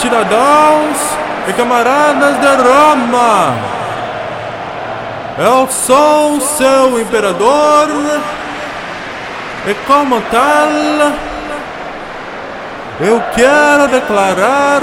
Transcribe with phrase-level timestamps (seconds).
[0.00, 0.96] Cidadãos
[1.46, 3.54] e camaradas de Roma,
[5.36, 7.86] eu sou seu imperador
[9.66, 11.12] e, como tal,
[12.98, 14.80] eu quero declarar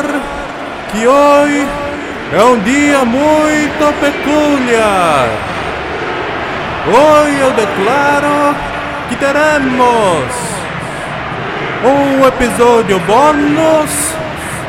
[0.91, 1.67] que hoje
[2.31, 5.29] é um dia muito peculiar.
[6.85, 8.55] Hoje eu declaro
[9.09, 10.31] que teremos
[11.83, 14.16] um episódio bônus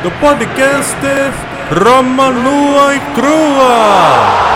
[0.02, 0.96] do podcast
[1.84, 4.48] Roma Nua e Crua.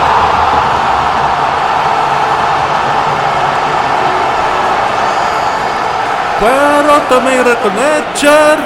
[6.39, 8.57] Quero também reconhecer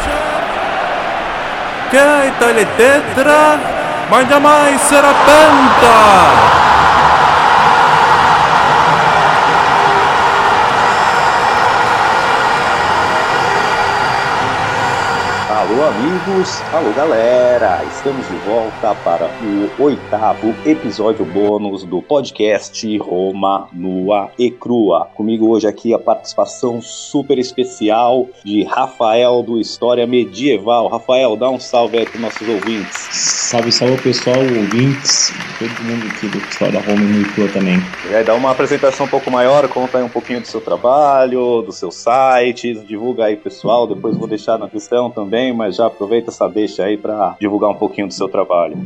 [1.89, 3.59] que a Itália tetra,
[4.09, 6.66] mas jamais será penta.
[15.87, 24.29] Amigos, alô galera, estamos de volta para o oitavo episódio bônus do podcast Roma Nua
[24.37, 25.07] e Crua.
[25.15, 30.89] Comigo hoje aqui a participação super especial de Rafael do História Medieval.
[30.89, 33.07] Rafael, dá um salve aí para nossos ouvintes.
[33.47, 37.81] Salve, salve pessoal, ouvintes, todo mundo aqui do História Roma Nua e Crua também.
[38.13, 41.71] Aí, dá uma apresentação um pouco maior, conta aí um pouquinho do seu trabalho, do
[41.71, 46.47] seu site, divulga aí pessoal, depois vou deixar na questão também, mas já aproveita essa
[46.47, 48.77] deixa aí para divulgar um pouquinho do seu trabalho.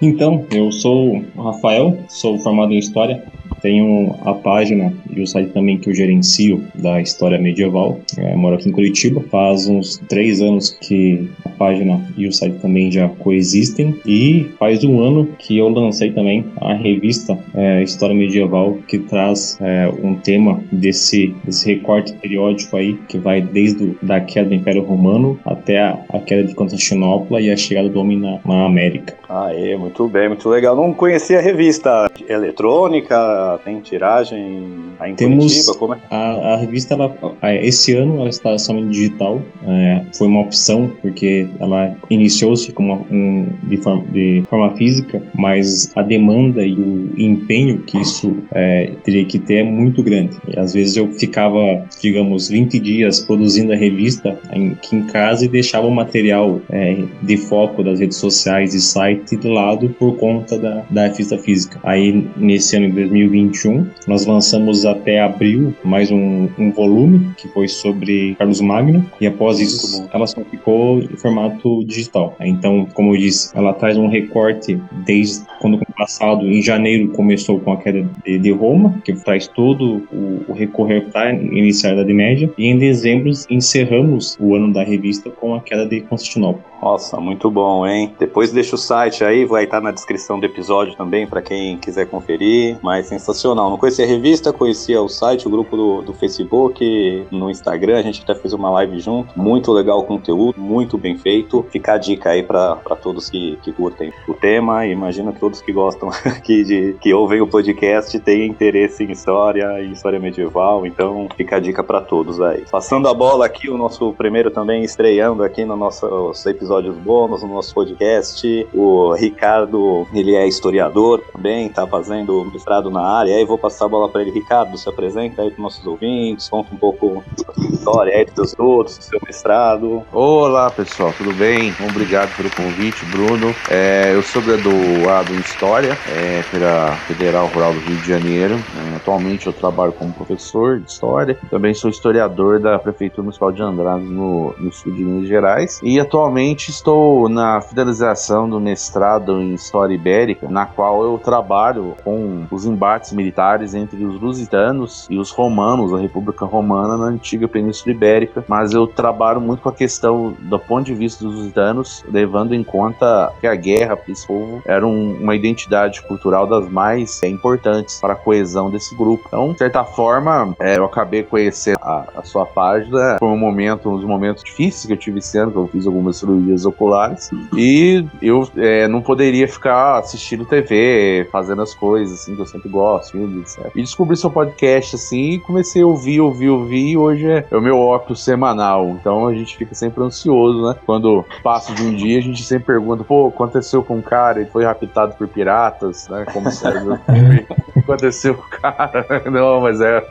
[0.00, 3.24] Então, eu sou o Rafael, sou formado em História,
[3.60, 8.56] tenho a página e o site também que eu gerencio da História Medieval, é, moro
[8.56, 13.08] aqui em Curitiba, faz uns três anos que a página e o site também já
[13.08, 18.98] coexistem e faz um ano que eu lancei também a revista é, História Medieval que
[18.98, 24.48] traz é, um tema desse, desse recorte periódico aí que vai desde o, da queda
[24.48, 28.38] do Império Romano até a, a queda de Constantinopla e a chegada do homem na,
[28.44, 29.14] na América.
[29.28, 30.76] Ah, é, muito bem, muito legal.
[30.76, 35.98] Não conhecia a revista eletrônica, tem tiragem aí em Temos Curitiba, como é?
[36.10, 37.14] a, a revista, ela,
[37.62, 39.40] esse ano ela está somente digital.
[39.66, 45.90] é, foi uma opção porque ela iniciou-se como um, de, forma, de forma física, mas
[45.96, 50.36] a demanda e o empenho que isso é, teria que ter é muito grande.
[50.48, 55.44] E às vezes eu ficava, digamos, 20 dias produzindo a revista em- aqui em casa
[55.44, 60.16] e deixava o material é, de foco das redes sociais e site de lado por
[60.16, 61.78] conta da, da revista física.
[61.82, 63.04] Aí, nesse ano de
[63.36, 69.26] 2021, nós lançamos até abril mais um, um volume que foi sobre Carlos Magno e
[69.26, 72.34] após isso ela só ficou em formato digital.
[72.40, 77.72] Então, como eu disse, ela traz um recorte desde quando passado, em janeiro, começou com
[77.72, 82.12] a queda de, de Roma, que traz todo o, o recorrer para iniciar a Idade
[82.12, 86.62] Média, e em dezembro encerramos o ano da revista com a queda de Constantinopla.
[86.80, 88.14] Nossa, muito bom, hein?
[88.18, 92.06] Depois deixa o site aí, vai estar na descrição do episódio também para quem quiser
[92.06, 92.78] conferir.
[92.82, 93.70] Mas sensacional.
[93.70, 98.02] Não conhecia a revista, conhecia o site, o grupo do, do Facebook, no Instagram, a
[98.02, 99.38] gente até fez uma live junto.
[99.38, 101.64] Muito legal o conteúdo, muito bem feito.
[101.70, 104.86] Fica a dica aí para todos que, que curtem o tema.
[104.86, 109.80] Imagino que todos que gostam aqui de que ouvem o podcast têm interesse em história
[109.82, 110.86] e história medieval.
[110.86, 112.64] Então fica a dica para todos aí.
[112.70, 116.40] Passando a bola aqui, o nosso primeiro também estreando aqui no nossos
[116.76, 118.66] episódios bônus, no nosso podcast.
[118.74, 123.34] O Ricardo, ele é historiador também, tá fazendo mestrado na área.
[123.34, 124.30] Aí vou passar a bola para ele.
[124.30, 128.50] Ricardo, se apresenta aí para nossos ouvintes, conta um pouco da sua história aí, dos
[128.50, 130.02] seus do seu mestrado.
[130.12, 131.74] Olá pessoal, tudo bem?
[131.88, 133.54] Obrigado pelo convite, Bruno.
[133.70, 138.54] É, eu sou graduado em História é, pela Federal Rural do Rio de Janeiro.
[138.54, 141.38] É, atualmente eu trabalho como professor de História.
[141.50, 145.80] Também sou historiador da Prefeitura Municipal de Andrade no, no sul de Minas Gerais.
[145.82, 152.44] E atualmente estou na finalização do mestrado em História Ibérica, na qual eu trabalho com
[152.50, 157.94] os embates militares entre os lusitanos e os romanos, a República Romana, na antiga Península
[157.94, 158.44] Ibérica.
[158.48, 162.64] Mas eu trabalho muito com a questão do ponto de vista dos lusitanos, levando em
[162.64, 167.28] conta que a guerra para esse povo era um- uma identidade cultural das mais é,
[167.28, 169.24] importantes para a coesão desse grupo.
[169.26, 173.16] Então, de certa forma, é, eu acabei conhecendo a, a sua página.
[173.18, 176.16] Foi um momento, um dos momentos difíceis que eu tive ano, que eu fiz algumas
[176.18, 177.30] cirurgias oculares.
[177.56, 182.68] E eu é, não poderia ficar assistindo TV, fazendo as coisas assim, que eu sempre
[182.68, 183.70] gosto, filmes, etc.
[183.74, 186.90] E descobri seu podcast assim e comecei a ouvir, ouvir, ouvir.
[186.90, 188.96] E hoje é, é o meu óculos semanal.
[189.00, 190.76] Então a gente fica sempre ansioso, né?
[190.84, 194.50] Quando passa de um dia, a gente sempre pergunta: pô, aconteceu com um cara, ele
[194.50, 196.24] foi raptado por piratas, né?
[196.32, 197.46] Como serve o filme.
[197.86, 199.06] aconteceu com o cara.
[199.30, 200.04] Não, mas é,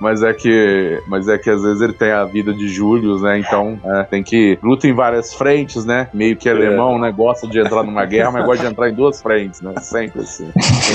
[0.00, 3.38] mas é que, mas é que às vezes ele tem a vida de Júlio, né?
[3.38, 6.08] Então é, tem que luta em várias frentes, né?
[6.12, 7.10] Meio que alemão, né?
[7.10, 9.74] Gosta de entrar numa guerra, mas gosta de entrar em duas frentes, né?
[9.80, 10.50] Sempre assim.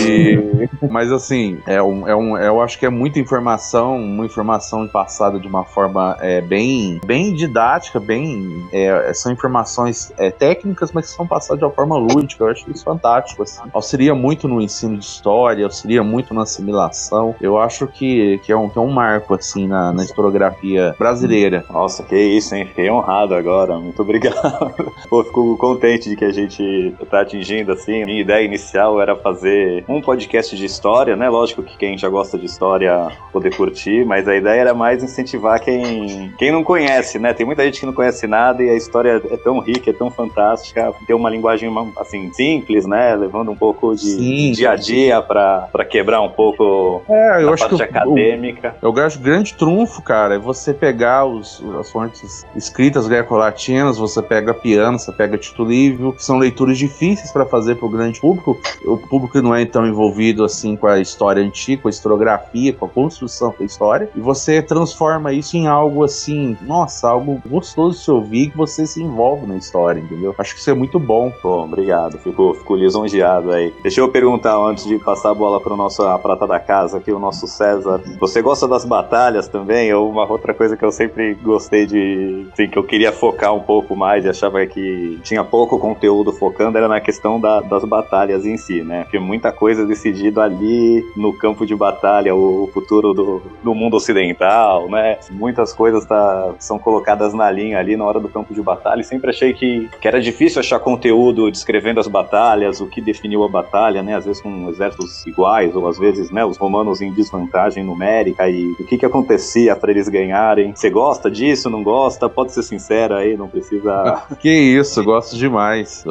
[0.08, 4.88] E, mas assim, é um, é um, eu acho que é muita informação, uma informação
[4.88, 11.10] passada de uma forma é, bem, bem didática, bem, é, são informações é, técnicas, mas
[11.10, 12.44] que são passadas de uma forma lúdica.
[12.44, 13.44] Eu acho isso fantástico.
[13.44, 13.62] Assim.
[13.74, 17.36] Auxilia muito no ensino de história, auxilia muito na assimilação.
[17.42, 21.66] Eu acho que, que, é, um, que é um marco assim na, na historiografia brasileira.
[21.70, 22.66] Nossa, que isso, hein?
[22.66, 23.78] Fiquei honrado agora.
[23.78, 24.71] Muito obrigado.
[25.10, 28.04] Pô, fico contente de que a gente tá atingindo assim.
[28.06, 31.30] Minha ideia inicial era fazer um podcast de história, né?
[31.30, 35.60] Lógico que quem já gosta de história poder curtir, mas a ideia era mais incentivar
[35.60, 37.34] quem, quem não conhece, né?
[37.34, 40.10] Tem muita gente que não conhece nada e a história é tão rica, é tão
[40.10, 43.16] fantástica, tem uma linguagem assim simples, né?
[43.16, 44.52] Levando um pouco de Sim.
[44.52, 48.76] dia a dia para quebrar um pouco é, eu a acho parte que acadêmica.
[48.82, 54.22] Eu, eu acho grande trunfo, cara, é você pegar os, as fontes escritas greco-latinas, você
[54.22, 58.60] pega piano, você pega Livio, que são leituras difíceis para fazer para o grande público.
[58.86, 62.86] O público não é tão envolvido assim com a história antiga, com a historiografia, com
[62.86, 68.04] a construção da história, e você transforma isso em algo assim, nossa, algo gostoso de
[68.04, 70.34] se ouvir, que você se envolve na história, entendeu?
[70.38, 71.32] Acho que isso é muito bom.
[71.44, 73.74] Bom, obrigado, fico, fico lisonjeado aí.
[73.82, 77.20] Deixa eu perguntar antes de passar a bola para nossa prata da casa aqui, o
[77.20, 78.02] nosso César.
[78.20, 79.94] Você gosta das batalhas também?
[79.94, 83.60] Ou uma outra coisa que eu sempre gostei de, assim, que eu queria focar um
[83.60, 88.46] pouco mais e achava que tinha pouco conteúdo focando era na questão da, das batalhas
[88.46, 89.04] em si, né?
[89.04, 94.90] Porque muita coisa decidida ali no campo de batalha, o, futuro do, do mundo ocidental,
[94.90, 95.18] né?
[95.32, 99.04] Muitas coisas tá, são colocadas na linha ali na hora do campo de batalha e
[99.04, 103.48] sempre achei que, que era difícil achar conteúdo descrevendo as batalhas, o que definiu a
[103.48, 104.16] batalha, né?
[104.16, 108.72] Às vezes com exércitos iguais ou às vezes, né, os romanos em desvantagem numérica e
[108.80, 110.74] o que que acontecia para eles ganharem.
[110.76, 111.70] Você gosta disso?
[111.70, 112.30] Não gosta?
[112.30, 114.24] Pode ser sincero aí, não precisa.
[114.42, 116.04] que isso, gosto demais.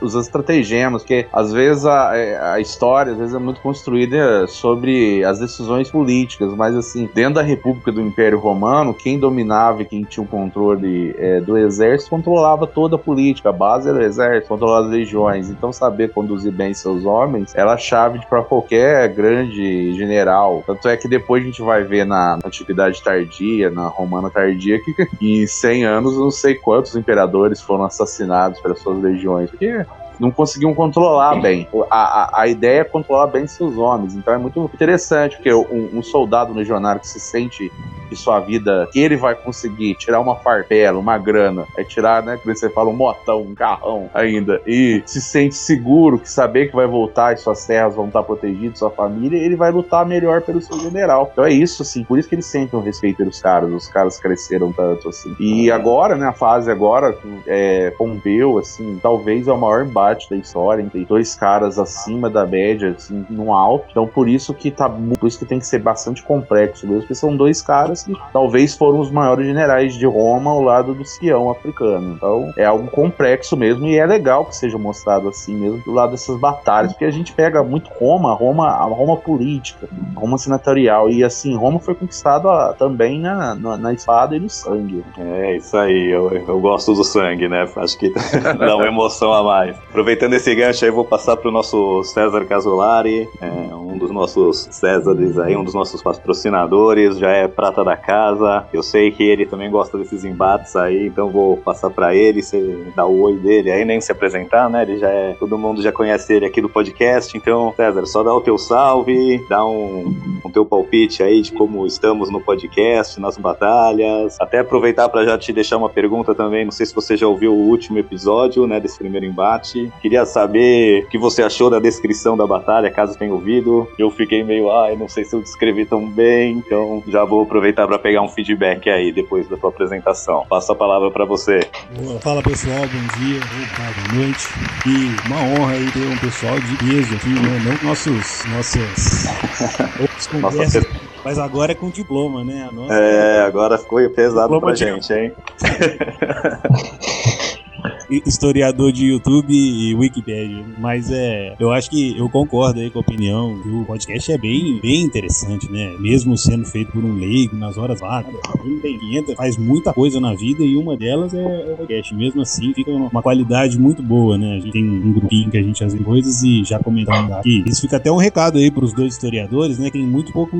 [0.00, 5.24] Os estratagemas, porque às vezes a, é, a história às vezes é muito construída sobre
[5.24, 10.02] as decisões políticas, mas assim, dentro da República do Império Romano, quem dominava e quem
[10.04, 14.48] tinha o controle é, do exército controlava toda a política, a base era o exército,
[14.48, 15.50] controlava as legiões.
[15.50, 20.62] Então, saber conduzir bem seus homens era a chave para qualquer grande general.
[20.66, 24.94] Tanto é que depois a gente vai ver na Antiguidade Tardia, na Romana Tardia, que
[25.20, 29.50] em 100 anos não sei quantos imperadores foram assassinados pelas suas legiões.
[29.50, 29.84] Porque
[30.18, 31.68] não conseguiam controlar bem.
[31.90, 34.14] A, a, a, ideia é controlar bem seus homens.
[34.14, 37.70] Então é muito interessante, porque um, um soldado legionário que se sente
[38.08, 42.36] que sua vida, que ele vai conseguir tirar uma farpela, uma grana, é tirar, né,
[42.36, 46.76] que você fala, um motão, um carrão ainda, e se sente seguro, que saber que
[46.76, 50.60] vai voltar e suas terras vão estar protegidas, sua família, ele vai lutar melhor pelo
[50.60, 51.30] seu general.
[51.32, 54.18] Então é isso, assim, por isso que eles sentem o respeito pelos caras, os caras
[54.18, 55.34] cresceram tanto, assim.
[55.40, 60.36] E agora, né, a fase agora, é, Pompeu, assim, talvez é o maior embate da
[60.36, 64.88] história, tem dois caras acima da média, assim, no alto, então por isso que tá,
[64.88, 68.76] por isso que tem que ser bastante complexo mesmo, porque são dois caras que talvez
[68.76, 72.14] foram os maiores generais de Roma ao lado do Sião africano.
[72.14, 76.12] Então é algo complexo mesmo e é legal que seja mostrado assim mesmo do lado
[76.12, 81.24] dessas batalhas, porque a gente pega muito Roma, Roma, a Roma política, Roma senatorial e
[81.24, 85.04] assim Roma foi conquistada também na, na, na, espada e no sangue.
[85.18, 87.68] É isso aí, eu, eu gosto do sangue, né?
[87.76, 88.12] Acho que
[88.58, 89.76] dá uma emoção a mais.
[89.94, 93.46] Aproveitando esse gancho aí, vou passar para o nosso César Casolari, é,
[93.76, 98.66] um dos nossos Césares aí, um dos nossos patrocinadores, já é prata da casa.
[98.72, 102.84] Eu sei que ele também gosta desses embates aí, então vou passar para ele, você
[102.96, 104.82] dá o oi dele aí, nem se apresentar, né?
[104.82, 108.34] Ele já é, todo mundo já conhece ele aqui do podcast, então, César, só dá
[108.34, 110.12] o teu salve, dá um,
[110.44, 114.36] um teu palpite aí de como estamos no podcast, nas batalhas.
[114.40, 117.54] Até aproveitar para já te deixar uma pergunta também, não sei se você já ouviu
[117.54, 119.83] o último episódio, né, desse primeiro embate.
[120.00, 123.88] Queria saber o que você achou da descrição da batalha, caso tenha ouvido.
[123.98, 127.42] Eu fiquei meio, ai, ah, não sei se eu descrevi tão bem, então já vou
[127.42, 130.44] aproveitar para pegar um feedback aí depois da tua apresentação.
[130.48, 131.60] Passo a palavra para você.
[131.96, 132.20] Boa.
[132.20, 134.48] Fala pessoal, bom dia, boa noite.
[134.86, 137.58] E uma honra aí ter um pessoal de peso aqui, né?
[137.64, 139.26] Não nossos, nossas
[140.00, 140.84] outras conversas.
[141.24, 142.68] Mas agora é com diploma, né?
[142.72, 142.92] Nossa...
[142.92, 145.32] É, agora ficou pesado pra gente, hein?
[148.10, 150.64] historiador de YouTube e Wikipedia.
[150.78, 154.38] Mas é, eu acho que eu concordo aí com a opinião que o podcast é
[154.38, 155.94] bem, bem interessante, né?
[155.98, 158.34] Mesmo sendo feito por um leigo nas horas vagas.
[158.64, 162.14] Ele tem 500, faz muita coisa na vida e uma delas é o podcast.
[162.14, 164.56] Mesmo assim, fica uma qualidade muito boa, né?
[164.56, 167.64] A gente tem um grupinho que a gente faz coisas e já comentamos aqui.
[167.66, 169.90] Isso fica até um recado aí pros dois historiadores, né?
[169.90, 170.56] Tem muito pouco.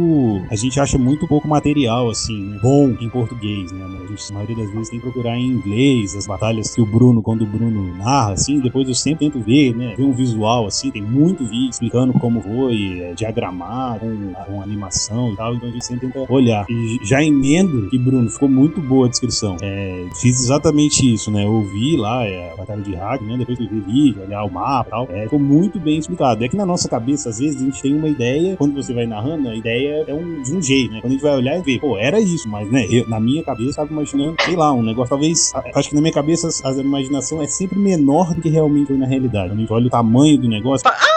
[0.51, 3.85] A gente acha muito pouco material, assim, bom em português, né?
[3.85, 6.87] A, gente, a maioria das vezes tem que procurar em inglês as batalhas que o
[6.87, 9.95] Bruno, quando o Bruno narra, assim, depois eu sempre tento ver, né?
[9.97, 15.33] Ver um visual, assim, tem muito vídeo explicando como foi, é, diagramar, com, com animação
[15.33, 16.67] e tal, então a gente sempre tenta olhar.
[16.69, 19.57] E já emendo que, Bruno, ficou muito boa a descrição.
[19.63, 21.47] É, fiz exatamente isso, né?
[21.47, 23.37] Ouvi lá é, a batalha de hack, né?
[23.37, 25.09] Depois eu vi vídeo, olhar o mapa e tal.
[25.11, 26.45] É, ficou muito bem explicado.
[26.45, 29.07] É que na nossa cabeça, às vezes, a gente tem uma ideia, quando você vai
[29.07, 31.01] narrando, a ideia é um, de um jeito, né?
[31.01, 32.87] Quando a gente vai olhar e ver, pô, era isso, mas, né?
[32.91, 35.53] Eu, na minha cabeça, tava imaginando, sei lá, um negócio, talvez.
[35.75, 36.73] Acho que na minha cabeça a
[37.05, 39.49] imaginação é sempre menor do que realmente foi na realidade.
[39.49, 40.83] Quando a gente olha o tamanho do negócio.
[40.83, 41.14] Para!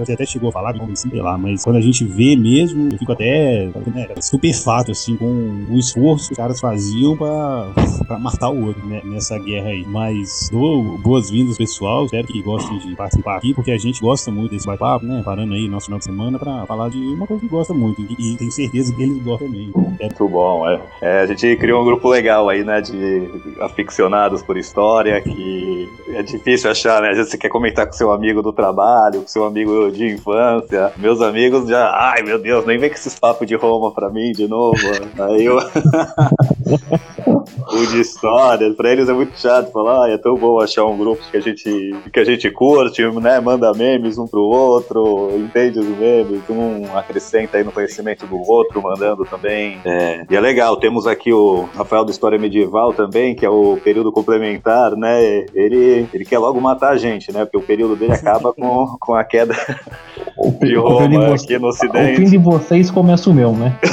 [0.00, 2.98] Você até chegou a falar, assim, sei lá, mas quando a gente vê mesmo, eu
[2.98, 7.70] fico até né, estupefato, assim, com o esforço que os caras faziam pra,
[8.04, 9.86] pra matar o outro né, nessa guerra aí.
[9.86, 12.06] Mas dou boas-vindas, pessoal.
[12.06, 15.22] Espero que gostem de participar aqui, porque a gente gosta muito desse bate-papo, né?
[15.24, 18.02] Parando aí nosso final de semana pra falar de uma coisa que gosta muito.
[18.02, 19.70] E, e tenho certeza que eles gostam também.
[20.00, 20.80] É muito bom, é.
[21.02, 21.20] é.
[21.20, 22.80] A gente criou um grupo legal aí, né?
[22.80, 23.28] De
[23.60, 27.10] aficionados por história, que é difícil achar, né?
[27.10, 30.92] Às vezes você quer comentar com seu amigo do trabalho, com seu amigo de infância.
[30.96, 34.32] Meus amigos já, ai meu Deus, nem vem com esses papos de Roma pra mim
[34.32, 34.78] de novo.
[35.18, 35.58] Aí eu.
[37.72, 40.96] o de história, pra eles é muito chato falar, ah, é tão bom achar um
[40.96, 43.40] grupo que a gente, que a gente curte, né?
[43.40, 48.82] Manda memes um pro outro, entende os memes, um acrescenta aí no conhecimento do outro,
[48.82, 49.80] mandando também.
[49.84, 53.78] É, e é legal, temos aqui o Rafael do História Medieval também, que é o
[53.82, 55.44] período complementar, né?
[55.54, 57.44] Ele, ele quer logo matar a gente, né?
[57.44, 59.54] Porque o período dele acaba com, com a queda
[60.36, 62.12] o, de Roma de você, aqui no Ocidente.
[62.12, 63.78] O fim de vocês começa o meu, né?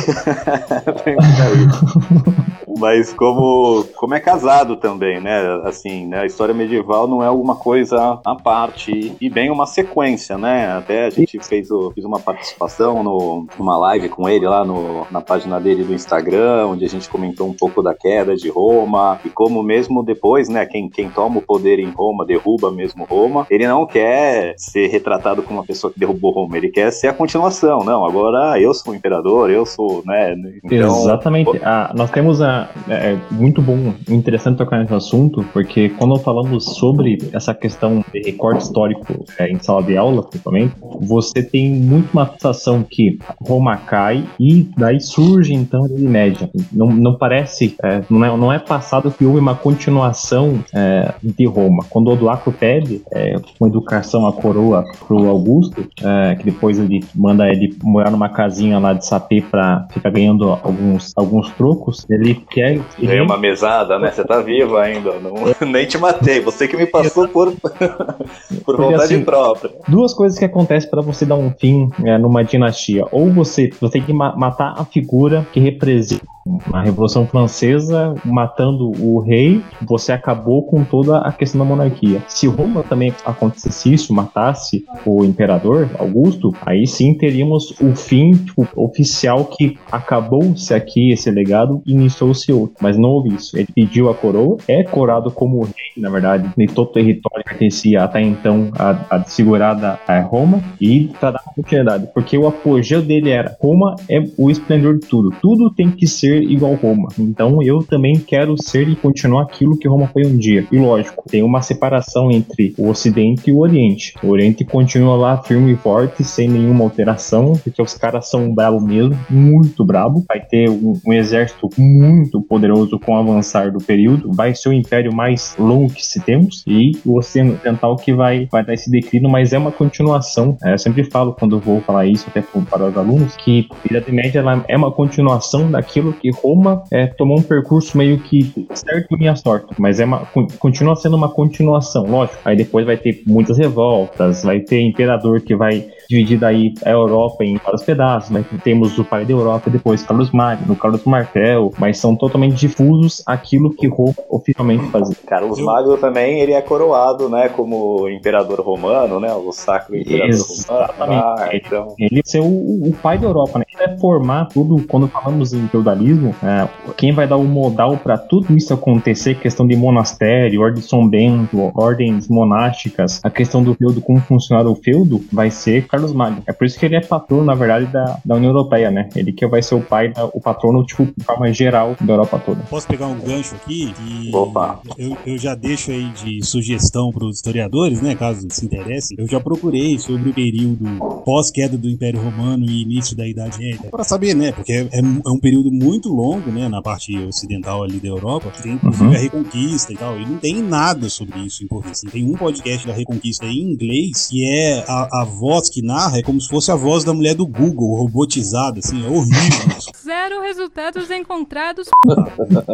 [2.80, 5.62] Mas como, como é casado também, né?
[5.66, 6.22] Assim, né?
[6.22, 10.72] A história medieval não é alguma coisa à parte e bem uma sequência, né?
[10.72, 15.06] Até a gente fez o, fiz uma participação no, numa live com ele lá no,
[15.12, 19.20] na página dele do Instagram, onde a gente comentou um pouco da queda de Roma
[19.24, 20.66] e como mesmo depois, né?
[20.66, 23.46] Quem, quem toma o poder em Roma derruba mesmo Roma.
[23.50, 27.14] Ele não quer ser retratado como uma pessoa que derrubou Roma, ele quer ser a
[27.14, 27.80] continuação.
[27.80, 30.36] Não, agora eu sou o imperador, eu sou, né?
[30.64, 31.60] Então, Exatamente.
[31.64, 36.66] Ah, nós temos a é, é muito bom, interessante tocar nesse assunto, porque quando falamos
[36.76, 42.12] sobre essa questão de recorte histórico é, em sala de aula, principalmente, você tem muito
[42.12, 46.50] uma sensação que Roma cai e daí surge então a Idade Média.
[46.72, 51.46] Não, não parece, é, não, é, não é passado que houve uma continuação é, de
[51.46, 51.86] Roma.
[51.90, 55.61] Quando Odoacro pede é, uma educação à coroa para o Augusto,
[56.04, 60.50] é, que depois ele manda ele morar numa casinha lá de sapê para ficar ganhando
[60.50, 62.80] alguns, alguns trocos, ele quer.
[63.00, 64.12] Ganhei uma mesada, né?
[64.12, 65.20] Você tá vivo ainda.
[65.20, 65.34] Não,
[65.68, 66.40] nem te matei.
[66.40, 67.54] Você que me passou por,
[68.66, 69.72] por vontade assim, própria.
[69.88, 73.06] Duas coisas que acontecem para você dar um fim é, numa dinastia.
[73.12, 76.32] Ou você, você tem que ma matar a figura que representa
[76.70, 82.22] na Revolução Francesa, matando o rei, você acabou com toda a questão da monarquia.
[82.28, 88.68] Se Roma também acontecesse isso, matasse o imperador Augusto, aí sim teríamos o fim tipo,
[88.76, 92.76] oficial que acabou-se aqui esse legado e iniciou-se outro.
[92.82, 93.58] Mas não houve isso.
[93.58, 97.62] Ele pediu a coroa, é corado como rei, na verdade, em todo o território que
[97.62, 103.02] pertencia até então a, a segurada a Roma e para dar continuidade, porque o apogeu
[103.02, 105.32] dele era Roma é o esplendor de tudo.
[105.42, 107.10] Tudo tem que ser ser igual Roma.
[107.20, 110.66] Então eu também quero ser e continuar aquilo que Roma foi um dia.
[110.72, 114.14] E lógico, tem uma separação entre o Ocidente e o Oriente.
[114.24, 118.80] O Oriente continua lá firme e forte, sem nenhuma alteração, porque os caras são brabo
[118.80, 120.24] mesmo, muito brabo.
[120.28, 124.32] Vai ter um, um exército muito poderoso com o avançar do período.
[124.32, 128.64] Vai ser o império mais longo que se temos e o Ocidental que vai, vai
[128.64, 130.58] dar esse declínio, mas é uma continuação.
[130.64, 134.12] É, eu sempre falo quando vou falar isso até para os alunos que a Idade
[134.12, 139.18] Média ela é uma continuação daquilo que Roma é, tomou um percurso meio que certo
[139.20, 140.28] e sorte, mas é uma,
[140.60, 142.40] continua sendo uma continuação, lógico.
[142.46, 147.44] Aí depois vai ter muitas revoltas, vai ter imperador que vai dividida aí a Europa
[147.44, 151.98] em vários pedaços, mas temos o pai da Europa, depois Carlos Magno, Carlos Martel, mas
[151.98, 155.16] são totalmente difusos aquilo que Roma oficialmente fazia.
[155.26, 161.00] Carlos Magno também, ele é coroado, né, como imperador romano, né, o sacro imperador Exatamente.
[161.00, 161.36] romano.
[161.40, 161.96] Ah, então...
[161.98, 163.66] Ele é ser o, o, pai da Europa, né?
[163.70, 168.18] Ele vai formar tudo, quando falamos em feudalismo, é, quem vai dar o modal para
[168.18, 173.74] tudo isso acontecer, questão de monastério, ordem de São Bento, ordens monásticas, a questão do
[173.74, 176.44] feudo, como funcionar o feudo, vai ser Carlos Magno.
[176.48, 179.10] É por isso que ele é patrono, na verdade, da, da União Europeia, né?
[179.16, 182.40] Ele que vai ser o pai, da, o patrono, tipo, de forma geral da Europa
[182.40, 182.62] toda.
[182.70, 183.94] Posso pegar um gancho aqui?
[184.08, 184.80] E Opa.
[184.98, 188.16] Eu, eu já deixo aí de sugestão para os historiadores, né?
[188.16, 189.18] Caso se interessem.
[189.20, 190.86] Eu já procurei sobre o período
[191.26, 193.90] pós-queda do Império Romano e início da Idade Média.
[193.90, 194.52] Para saber, né?
[194.52, 196.68] Porque é, é, um período muito longo, né?
[196.70, 198.50] Na parte ocidental ali da Europa.
[198.52, 199.12] Que tem inclusive Uhum.
[199.12, 200.20] a Reconquista e tal.
[200.20, 202.02] E não tem nada sobre isso em português.
[202.12, 206.24] Tem um podcast da Reconquista em inglês que é a, a voz que narra é
[206.24, 209.06] como se fosse a voz da mulher do Google, robotizada, assim.
[209.06, 209.78] É horrível.
[210.12, 211.88] Zero resultados encontrados.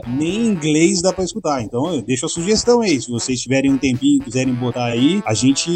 [0.08, 1.62] Nem em inglês dá pra escutar.
[1.62, 3.00] Então eu deixo a sugestão aí.
[3.00, 5.70] Se vocês tiverem um tempinho e quiserem botar aí, a gente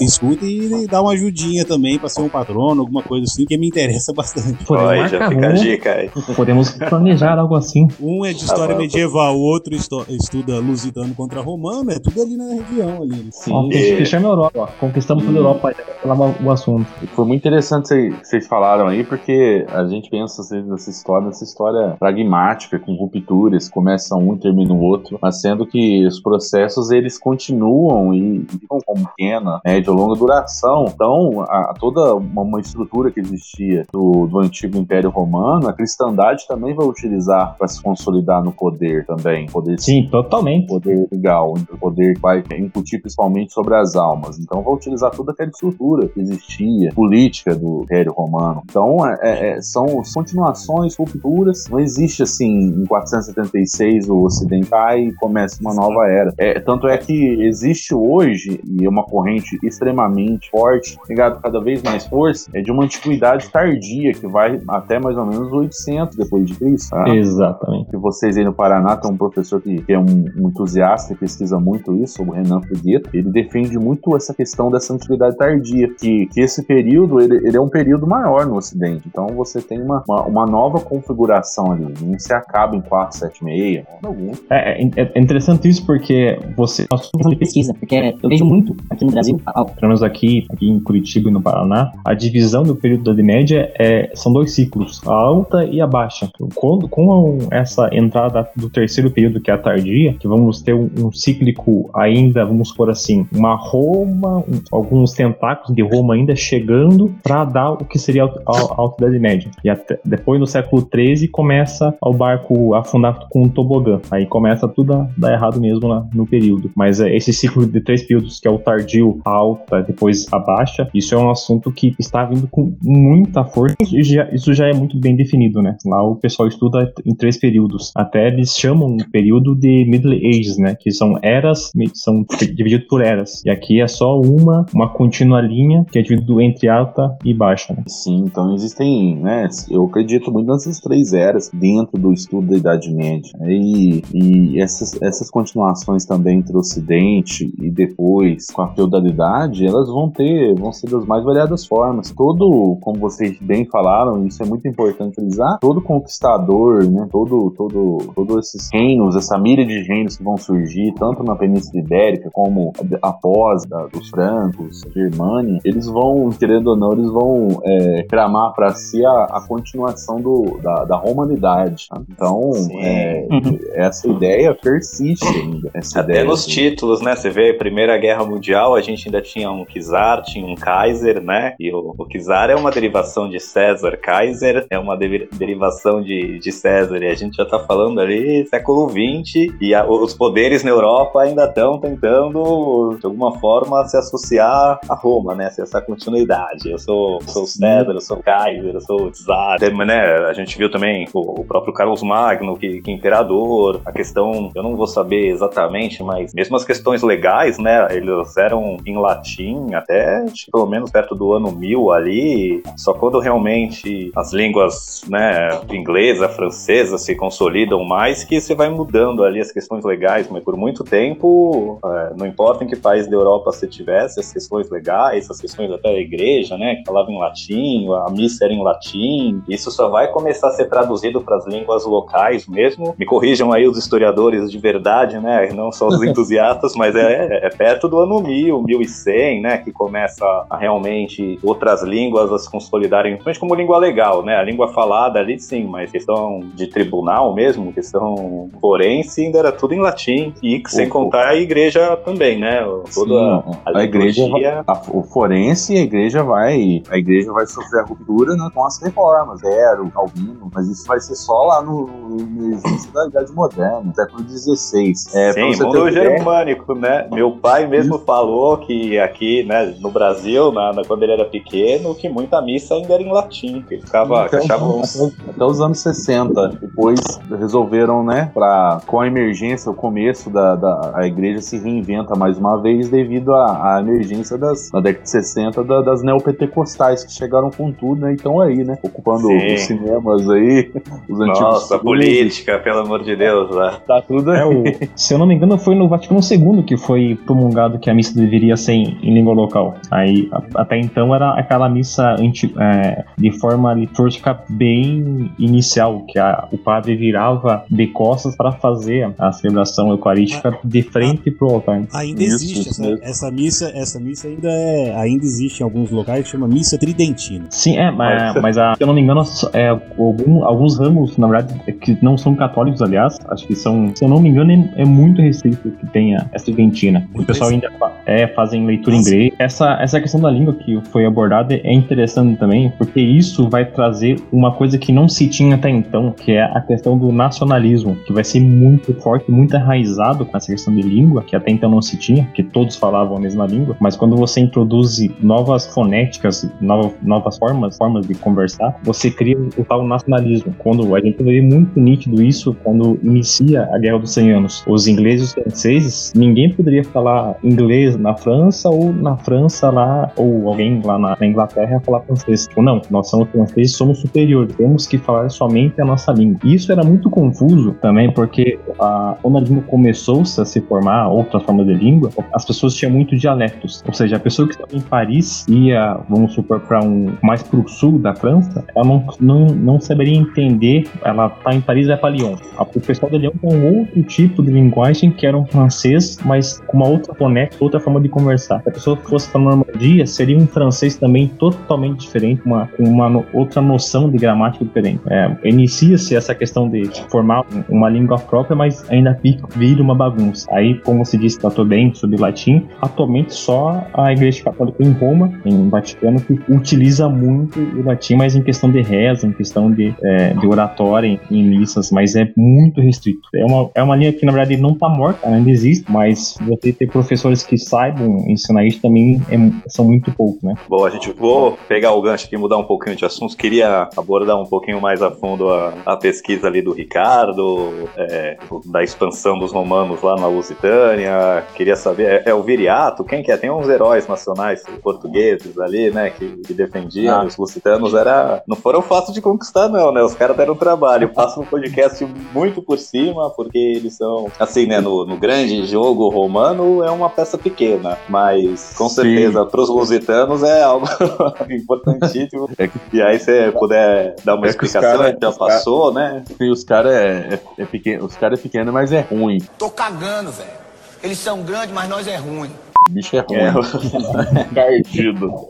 [0.00, 3.68] escuta e dá uma ajudinha também pra ser um patrono, alguma coisa assim, que me
[3.68, 4.64] interessa bastante.
[4.64, 6.10] Podemos Olha, já fica a dica aí.
[6.34, 7.86] podemos planejar algo assim.
[8.00, 8.80] Um é de história bom.
[8.80, 13.30] medieval, o outro estuda lusitano contra romano, é tudo ali na região ali.
[13.48, 14.66] Ó, E- fech- fechamos a Europa, ó.
[14.80, 15.72] conquistamos toda a Europa,
[16.04, 16.86] lá o- assunto.
[17.14, 21.96] Foi muito interessante vocês falaram aí, porque a gente pensa assim, nessa história, nessa história
[21.98, 27.18] pragmática, com rupturas, começa um e termina o outro, mas sendo que os processos eles
[27.18, 30.86] continuam e ficam com pequena, média ou longa duração.
[30.88, 36.46] Então, a, toda uma, uma estrutura que existia do, do antigo Império Romano, a cristandade
[36.48, 40.66] também vai utilizar para se consolidar no poder também, poder Sim, totalmente.
[40.66, 44.38] poder legal, o poder que vai incutir principalmente sobre as almas.
[44.38, 48.62] Então vai utilizar toda aquela estrutura que existia, política do Império Romano.
[48.64, 51.66] Então é- é- é- são continuações, rupturas.
[51.68, 56.32] Não existe assim, em 476 o Ocidente cai e começa uma nova era.
[56.38, 61.82] É, tanto é que existe hoje, e é uma corrente extremamente forte, ligado cada vez
[61.82, 66.46] mais força, é de uma antiguidade tardia, que vai até mais ou menos 800 depois
[66.46, 66.90] de Cristo.
[66.90, 67.08] tá?
[67.08, 67.90] Exatamente.
[67.90, 71.16] que vocês aí no Paraná tem um professor que, que é um, um entusiasta e
[71.16, 73.10] pesquisa muito isso, o Renan Figueto.
[73.12, 77.60] Ele defende muito essa questão dessa antiguidade tardia, que, que esse período ele, ele é
[77.60, 79.04] um período maior no Ocidente.
[79.06, 81.94] Então você tem uma, uma, uma nova configuração ali.
[82.02, 84.32] Não se acaba em 476, não, algum.
[84.50, 86.86] É, é- é interessante isso porque você,
[87.28, 89.40] de pesquisa, porque eu vejo muito aqui no Brasil,
[89.74, 93.22] pelo menos aqui, aqui em Curitiba e no Paraná, a divisão do período da Idade
[93.26, 96.28] Média é, são dois ciclos, a alta e a baixa.
[96.54, 100.90] Quando, com essa entrada do terceiro período, que é a tardia, que vamos ter um,
[100.98, 107.12] um cíclico ainda, vamos por assim, uma Roma, um- alguns tentáculos de Roma ainda chegando
[107.22, 109.50] para dar o que seria a, a, a Alta Idade Média.
[109.64, 114.00] E até, depois, no século XIII, começa o barco afundar com um tobogã.
[114.10, 116.70] Aí começa tudo a dar errado mesmo lá no período.
[116.74, 120.38] Mas é, esse ciclo de três períodos, que é o tardio, a alta, depois a
[120.38, 123.76] baixa, isso é um assunto que está vindo com muita força.
[123.92, 125.76] E já- isso já é muito bem definido, né?
[125.84, 127.92] Lá o pessoal estuda em três períodos.
[127.94, 130.74] Até eles chamam um período de Middle Ages, né?
[130.78, 132.24] Que são eras, são
[132.54, 133.44] divididos por eras.
[133.44, 137.72] E aqui é só uma, uma contínua linha que é dividido entre alta e baixa.
[137.74, 137.82] Né?
[137.86, 139.48] Sim, então existem, né?
[139.70, 143.32] Eu acredito muito nessas três eras dentro do estudo da Idade Média.
[143.42, 149.88] E, e essas, essas continuações também entre o Ocidente e depois com a feudalidade, elas
[149.88, 152.10] vão ter, vão ser das mais variadas formas.
[152.10, 157.08] Todo, como vocês bem falaram, isso é muito importante utilizar, todo conquistador, né?
[157.10, 161.80] Todo, todo, todos esses reinos, essa mira de reinos que vão surgir, tanto na Península
[161.80, 168.02] Ibérica como após da, dos francos, Germânia, eles vão, querendo ou não, eles vão é,
[168.04, 171.86] cramar para si a, a continuação do, da, da romanidade.
[171.88, 172.00] tá?
[172.10, 173.26] Então, é,
[173.74, 175.70] essa ideia persiste ainda.
[175.74, 176.50] Essa Até ideia, nos assim.
[176.50, 177.14] títulos, né?
[177.16, 181.54] Você vê, Primeira Guerra Mundial, a gente ainda tinha um czar, tinha um Kaiser, né?
[181.58, 186.38] E o, o czar é uma derivação de César, Kaiser é uma deri- derivação de,
[186.38, 186.98] de César.
[187.02, 191.20] E a gente já tá falando ali século XX e a- os poderes na Europa
[191.22, 195.50] ainda estão tentando, de alguma forma, se associar a Roma, né?
[195.50, 196.70] Se essa continuidade.
[196.70, 199.58] Eu sou, sou César, eu sou Kaiser, eu sou czar.
[199.58, 199.70] Tem,
[200.18, 200.28] né?
[200.28, 203.80] A gente viu também o, o próprio Carlos Magno, que, que imperador.
[203.84, 207.86] A questão, eu não vou saber exatamente, mas mesmo as questões legais, né?
[207.90, 212.62] Eles eram em latim até que pelo menos perto do ano 1000 ali.
[212.76, 219.24] Só quando realmente as línguas, né, inglesa, francesa se consolidam mais que você vai mudando
[219.24, 220.28] ali as questões legais.
[220.30, 224.32] Mas por muito tempo, é, não importa em que país da Europa você tivesse, as
[224.32, 226.76] questões legais, essas questões até da igreja, né?
[226.76, 229.42] Que falava em latim, a missa era em latim.
[229.48, 232.94] Isso só vai começar a ser traduzido para as línguas locais mesmo.
[232.98, 235.50] Me corrijam aí os historiadores de verdade, né?
[235.52, 239.58] Não só os entusiastas, mas é, é perto do ano 1000, 1100, né?
[239.58, 244.36] Que começa a realmente outras línguas a se consolidarem, principalmente como língua legal, né?
[244.36, 249.74] A língua falada ali sim, mas questão de tribunal mesmo, questão forense, ainda era tudo
[249.74, 250.34] em latim.
[250.42, 252.62] E sem contar a igreja também, né?
[252.94, 254.24] Toda sim, a, a igreja,
[254.66, 258.80] a, o forense, a igreja vai, a igreja vai sofrer a ruptura né, com as
[258.80, 259.42] reformas,
[259.90, 264.92] Calvino, mas isso vai ser só lá no, no início da Idade Moderna, século XVI.
[265.14, 267.08] É, Sim, mundo germânico, né?
[267.10, 268.04] Meu pai mesmo isso.
[268.04, 272.74] falou que aqui, né, no Brasil, na, na, quando ele era pequeno, que muita missa
[272.74, 275.00] ainda era em latim, que ele ficava, então, achava uns...
[275.28, 277.00] Até os anos 60, depois
[277.38, 282.38] resolveram, né, pra, com a emergência, o começo da, da a igreja se reinventa mais
[282.38, 287.12] uma vez devido à, à emergência das, na década de 60 da, das neopentecostais que
[287.12, 289.36] chegaram com tudo, né, então aí, né, ocupando Sim.
[289.36, 290.70] os cinemas aí,
[291.08, 291.40] os antigos...
[291.40, 293.78] Nossa, política, pelo amor de Deus, né?
[293.86, 294.40] Tá tudo aí.
[294.40, 294.64] É, o,
[294.94, 298.14] se eu não me engano, foi no Vaticano II que foi promulgado que a missa
[298.14, 299.74] deveria ser em, em língua local.
[299.90, 306.18] Aí, a, até então, era aquela missa anti, é, de forma litúrgica bem inicial, que
[306.18, 311.82] a, o padre virava de costas para fazer a celebração eucarística de frente pro altar.
[311.94, 315.90] Ainda isso, existe isso essa, essa, missa, essa missa ainda é, ainda existe em alguns
[315.90, 317.46] locais que chama missa tridentina.
[317.50, 321.26] Sim, é, mas, mas a, se eu não me engano, é, algum, alguns ramos, na
[321.26, 324.82] verdade, que não são católicos, aliás, acho que são, se eu não me engano, é,
[324.82, 327.06] é muito restrito que tenha essa tridentina.
[327.14, 327.70] o pessoal ainda
[328.06, 329.10] é, fazem leitura Nossa.
[329.10, 329.34] em inglês.
[329.38, 334.20] Essa, essa questão da língua que foi abordada é interessante também, porque isso vai trazer
[334.32, 338.12] uma coisa que não se tinha até então, que é a questão do nacionalismo, que
[338.12, 341.82] vai ser muito forte, muito enraizado com essa questão de língua, que até então não
[341.82, 346.92] se tinha, que todos falavam a mesma língua, mas quando você introduz novas fonéticas, novas,
[347.02, 350.54] novas formas, formas de conversar, você cria o tal nacionalismo.
[350.58, 354.64] Quando a gente vê muito nítido isso quando inicia a Guerra dos 100 Anos.
[354.66, 360.10] Os ingleses e os franceses, ninguém poderia falar inglês na França ou na França lá,
[360.16, 362.48] ou alguém lá na, Inglaterra falar francês.
[362.56, 366.40] Ou não, nós somos franceses, somos superiores, temos que falar somente a nossa língua.
[366.44, 370.60] E isso era muito confuso também, porque a, quando a língua começou -se a se
[370.62, 373.82] formar, outras formas de língua, as pessoas tinham muito dialetos.
[373.86, 377.60] Ou seja, a pessoa que estava em Paris ia, vamos supor, para um mais para
[377.60, 381.96] o sul da França, ela não, não, não saberia entender, ela está em Paris, vai
[381.96, 382.36] para Lyon.
[382.58, 386.60] O pessoal de Lyon tem um outro tipo de linguagem que era um francês, mas
[386.66, 388.62] com uma outra fonética, outra forma de conversar.
[388.62, 393.24] Se a pessoa fosse para Normandia, seria um francês também totalmente diferente, uma, com uma
[393.32, 395.00] outra noção de gramática diferente.
[395.08, 399.18] É, Inicia-se essa questão de formar uma língua própria, mas ainda
[399.56, 400.46] vira uma bagunça.
[400.52, 405.32] Aí, como se disse, tratou bem sobre latim, atualmente só a Igreja Católica em Roma,
[405.44, 409.94] em Vaticano, que utiliza muito o latim, mas em questão de reza, em questão de,
[410.02, 413.20] é, de oratória, em, em missas, mas é muito restrito.
[413.34, 416.72] É uma, é uma linha que, na verdade, não está morta, ainda existe, mas você
[416.72, 420.54] ter professores que saibam ensinar isso também é, são muito poucos, né?
[420.68, 423.36] Bom, a gente vou pegar o gancho aqui e mudar um pouquinho de assunto.
[423.36, 428.82] Queria abordar um pouquinho mais a fundo a, a pesquisa ali do Ricardo, é, da
[428.82, 431.44] expansão dos romanos lá na Lusitânia.
[431.54, 433.36] Queria saber, é, é, o Viriato, quem que é?
[433.36, 437.24] Tem uns heróis nacionais portugueses ali, né, que, que defendiam ah.
[437.24, 437.94] os lusitanos.
[437.94, 440.02] Era, não foram fácil de conquistar, não, né?
[440.02, 441.08] Os caras deram trabalho.
[441.12, 446.08] Passo um podcast muito por cima, porque eles são, assim, né, no, no grande jogo
[446.08, 450.86] romano é uma peça pequena, mas com certeza para os lusitanos é algo
[451.50, 452.48] importantíssimo.
[452.58, 456.24] É que, e aí você puder dar uma é explicação, cara, já passou, cara, né?
[456.36, 459.38] Sim, os caras é, é, é pequeno, os caras é pequeno, mas é ruim.
[459.58, 460.60] Tô cagando, velho.
[461.02, 462.50] Eles são grandes, mas nós é ruim.
[462.90, 463.38] Bicho é ruim.
[463.38, 464.44] É.
[464.54, 465.48] Cardido.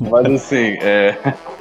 [0.00, 1.16] Mas assim, é,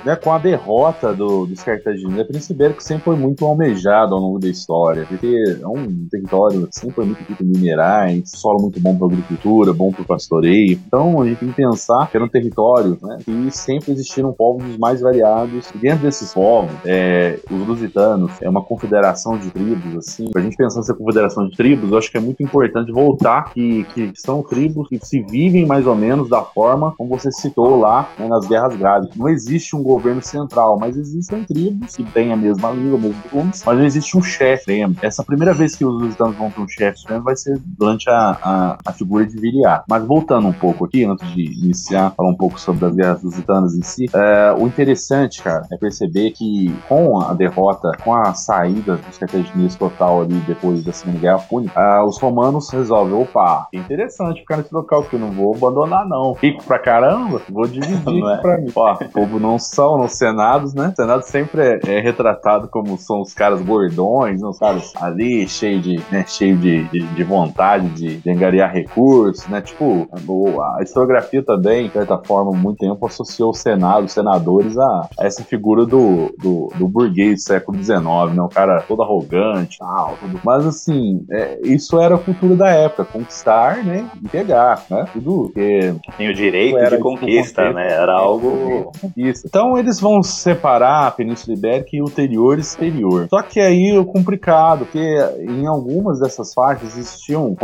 [0.06, 4.22] né, com a derrota do, dos cartagineses, a Príncipe Ibérico sempre foi muito almejado ao
[4.22, 8.62] longo da história, porque é um território que sempre foi muito rico em minerais, solo
[8.62, 10.80] muito bom para agricultura, bom para pastoreio.
[10.88, 14.78] Então a gente tem que pensar que era um território né, que sempre existiram povos
[14.78, 15.70] mais variados.
[15.74, 20.30] E dentro desses povos, é, os lusitanos é uma confederação de tribos, assim.
[20.32, 23.54] Para a gente pensar nessa confederação de tribos, eu acho que é muito importante voltar
[23.54, 27.80] que, que são tribos que se vivem mais ou menos da forma como você citou
[27.80, 29.16] lá né, nas guerras gráficas.
[29.16, 33.22] Não existe um governo central, mas existem tribos que têm a mesma língua, o mesmo
[33.24, 34.96] costumes, mas não existe um chefe supremo.
[35.02, 38.38] Essa primeira vez que os lusitanos vão ter um chefe supremo vai ser durante a,
[38.42, 39.86] a, a figura de Viriato.
[39.90, 43.76] Mas voltando um pouco aqui, antes de iniciar, falar um pouco sobre as guerras lusitanas
[43.76, 48.98] em si, é, o interessante, cara, é perceber que com a derrota, com a saída
[48.98, 53.78] dos cartagineses total ali depois da Segunda Guerra Púnica, uh, os romanos resolvem, opa, é
[53.78, 56.34] interessante ficar nesse local, que eu não vou abandonar não.
[56.34, 58.38] Rico pra caramba, vou dividir é?
[58.38, 58.72] pra mim.
[58.76, 60.92] Ó, o povo não são nos senados, né?
[60.92, 65.80] O senado sempre é, é, retratado como são os caras gordões, os caras ali cheio
[65.80, 69.62] de, né, cheio de, de, de vontade de, de angariar recursos, né?
[69.62, 75.10] Tipo, a historiografia também, de certa forma, muito tempo associou o Senado, os senadores a,
[75.20, 78.00] a essa figura do, do, do burguês do século XIX,
[78.34, 78.42] né?
[78.42, 80.40] O cara todo arrogante, tal, tudo.
[80.44, 84.10] Mas assim, é, isso era a cultura da época, conquistar, né?
[84.24, 85.06] E pegar, né?
[85.14, 87.92] Tudo que tem o direito de conquista, né?
[87.92, 88.92] Era algo.
[89.16, 89.44] Isso.
[89.46, 93.28] Então eles vão separar a Península Ibérica e ulterior e exterior.
[93.30, 97.58] Só que aí é complicado, porque em algumas dessas faixas existiam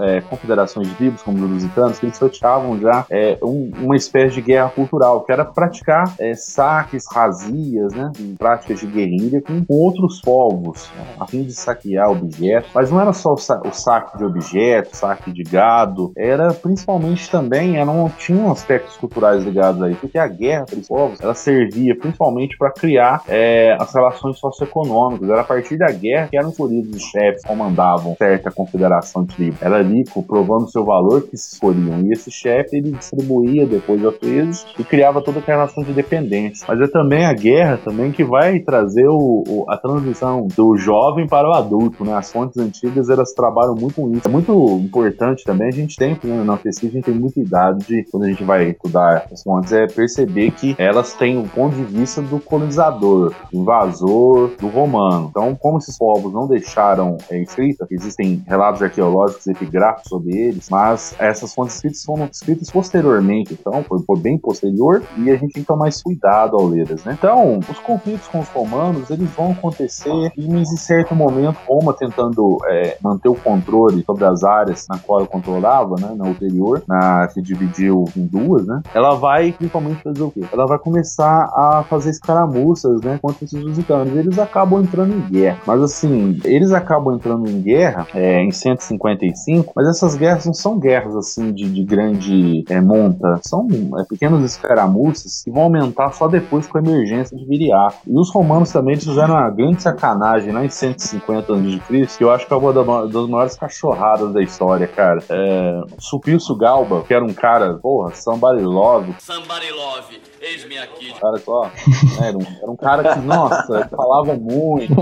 [0.00, 4.36] é, confederações de tribos, como os lusitanos, que eles sorteavam já é, um, uma espécie
[4.36, 8.10] de guerra cultural, que era praticar é, saques, razias, né?
[8.38, 12.70] Práticas de guerrilha com, outros povos, a fim de saquear objetos.
[12.74, 17.30] Mas não era só o, sa o saque de objetos, saque de gado, era principalmente
[17.30, 22.56] também, eram, tinham aspectos culturais ligados aí, porque a guerra os povos, ela servia principalmente
[22.56, 25.28] para criar é, as relações socioeconômicas.
[25.28, 29.34] Era a partir da guerra que eram escolhidos os chefes que comandavam certa confederação de
[29.34, 29.62] tribos.
[29.62, 32.02] Era ali provando seu valor que se escolhiam.
[32.02, 36.66] E esse chefe ele distribuía depois a presos e criava toda aquela relação de dependência.
[36.68, 41.26] Mas é também a guerra também que vai trazer o, o, a transição do jovem
[41.26, 42.14] para o adulto, né?
[42.14, 44.26] As fontes antigas elas trabalham muito com isso.
[44.26, 47.86] É muito importante também a gente tem né, na pesquisa a gente tem muita idade
[47.86, 51.74] de quando a gente vai estudar as fontes é perceber que elas têm o ponto
[51.74, 55.26] de vista do colonizador, do invasor, do romano.
[55.28, 61.14] Então, como esses povos não deixaram é, escrita, existem relatos arqueológicos epigráficos sobre eles, mas
[61.18, 65.62] essas fontes escritas foram escritas posteriormente, então foi, foi bem posterior e a gente tem
[65.62, 67.16] que tomar mais cuidado ao lê-las, né?
[67.18, 72.58] Então, os conflitos com os romanos, eles vão acontecer e em certo momento, Roma tentando
[72.68, 77.28] é, manter o controle sobre as áreas na qual ela controlava, né, na ulterior, na,
[77.28, 78.80] se dividiu em duas, né?
[78.94, 80.42] Ela vai principalmente fazer o quê?
[80.52, 84.14] Ela vai começar a fazer escaramuças, né, contra esses lusitanos.
[84.14, 89.72] Eles acabam entrando em guerra, mas assim, eles acabam entrando em guerra é, em 155,
[89.74, 93.66] mas essas guerras não são guerras assim de, de grande é, monta, são
[93.98, 97.96] é, pequenas escaramuças que vão aumentar só depois com a emergência de Viriato.
[98.06, 102.46] E os romanos também fizeram uma grande sacanagem lá em 150 a.C., que eu acho
[102.46, 102.72] que é uma
[103.08, 105.22] das maiores cachorradas da história, cara.
[105.30, 105.80] É,
[106.58, 109.14] Galba, que era um cara, porra, somebody love.
[109.18, 111.12] Somebody love Eis-me aqui.
[111.18, 111.62] Cara, só.
[111.64, 114.94] Né, era, um, era um cara que, nossa, falava muito.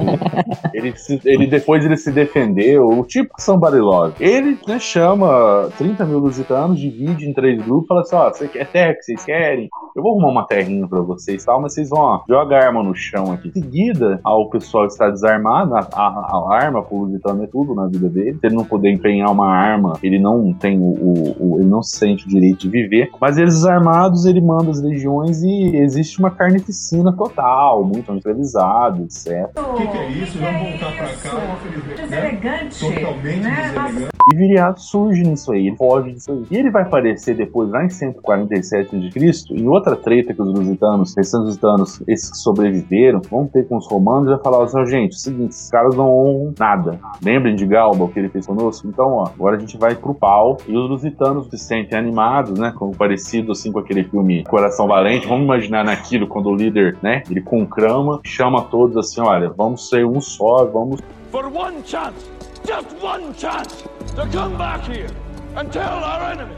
[0.72, 2.88] Ele, se, ele depois ele se defendeu.
[2.88, 4.14] O tipo que Somebody Love.
[4.20, 8.66] Ele né, chama 30 mil lusitanos, divide em três grupos, fala assim: ó, você quer
[8.70, 9.68] terra que vocês querem?
[9.96, 12.82] Eu vou arrumar uma terrinha pra vocês tal, mas vocês vão, ó, joga a arma
[12.82, 13.48] no chão aqui.
[13.48, 17.86] Em seguida, ao pessoal estar desarmado, a, a, a arma pro lusitano é tudo na
[17.86, 18.38] vida dele.
[18.40, 21.82] Se ele não puder empenhar uma arma, ele não tem o, o, o ele não
[21.82, 23.10] se sente o direito de viver.
[23.20, 29.48] Mas eles desarmados, ele manda as legiões e existe uma carnificina total, muito neutralizado, etc.
[29.56, 30.38] O que, que, é isso?
[30.38, 32.02] Vamos voltar pra cá, infelizmente.
[32.02, 32.84] Deselegante.
[32.84, 32.94] Né?
[32.94, 33.62] Totalmente né?
[33.62, 34.12] deselegante.
[34.32, 36.46] E Viriato surge nisso aí, ele foge disso aí.
[36.50, 41.16] E ele vai aparecer depois, lá em 147 a.C., em outra treta que os lusitanos,
[41.16, 45.12] esses lusitanos, esses que sobreviveram, vão ter com os romanos e vai falar assim: gente,
[45.12, 47.00] é o seguinte, esses caras não honram nada.
[47.22, 48.86] Lembrem de Galba, o que ele fez conosco?
[48.86, 50.56] Então, ó, agora a gente vai pro pau.
[50.68, 52.72] E os lusitanos se sentem animados, né?
[52.76, 55.21] Como parecido assim com aquele filme Coração Valente.
[55.26, 57.22] Vamos imaginar naquilo quando o líder, né?
[57.30, 61.00] Ele conclama, chama todos assim: olha, vamos ser um só, vamos.
[61.30, 62.30] For one chance,
[62.66, 65.10] just one chance to come back here
[65.56, 66.56] and tell our enemies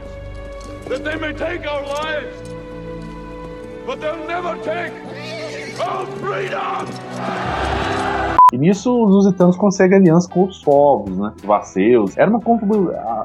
[0.87, 2.35] that they may take our lives,
[3.85, 4.93] but they'll never take
[5.79, 6.85] our freedom!
[8.55, 11.33] E nisso os lusitanos conseguem aliança com outros povos, né?
[11.35, 12.17] Os vaceus.
[12.17, 12.39] Era uma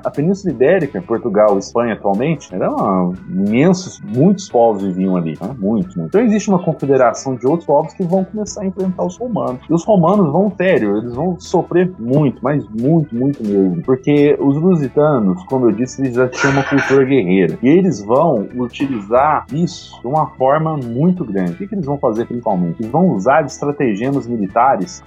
[0.05, 5.55] a, Península Ibérica, Portugal, Espanha atualmente, eram imensos, muitos povos viviam ali, né?
[5.57, 6.14] Muitos, muitos.
[6.14, 9.61] Então existe uma confederação de outros povos que vão começar a enfrentar os romanos.
[9.71, 13.83] E os romanos vão, sério, eles vão sofrer muito, mas muito, muito mesmo.
[13.85, 17.57] Porque os lusitanos, como eu disse, eles já tinham uma cultura guerreira.
[17.62, 21.53] E eles vão utilizar isso de uma forma muito grande.
[21.53, 22.81] O que, que eles vão fazer principalmente?
[22.81, 25.03] Eles vão usar estratagemas militares,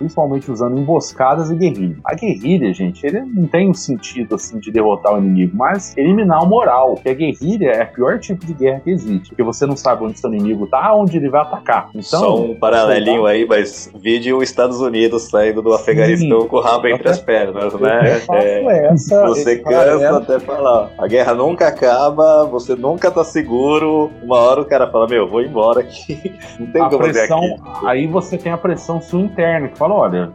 [0.51, 1.97] usando emboscadas e guerrilha.
[2.03, 6.43] A guerrilha, gente, ele não tem um sentido assim de derrotar o inimigo, mas eliminar
[6.43, 6.95] o moral.
[6.95, 10.03] Porque a guerrilha é o pior tipo de guerra que existe, porque você não sabe
[10.03, 11.89] onde seu inimigo tá, onde ele vai atacar.
[11.89, 16.61] Então, Só um paralelinho aí, mas vídeo os Estados Unidos saindo do Afeganistão com o
[16.61, 18.21] rabo entre as pernas, né?
[18.31, 20.91] É, essa, você cansa até falar.
[20.97, 24.11] A guerra nunca acaba, você nunca tá seguro.
[24.21, 26.33] Uma hora o cara fala, meu, vou embora aqui.
[26.59, 27.87] Não tem a fazer pressão, aqui.
[27.87, 30.31] aí você tem a pressão sua interna, que fala, olha,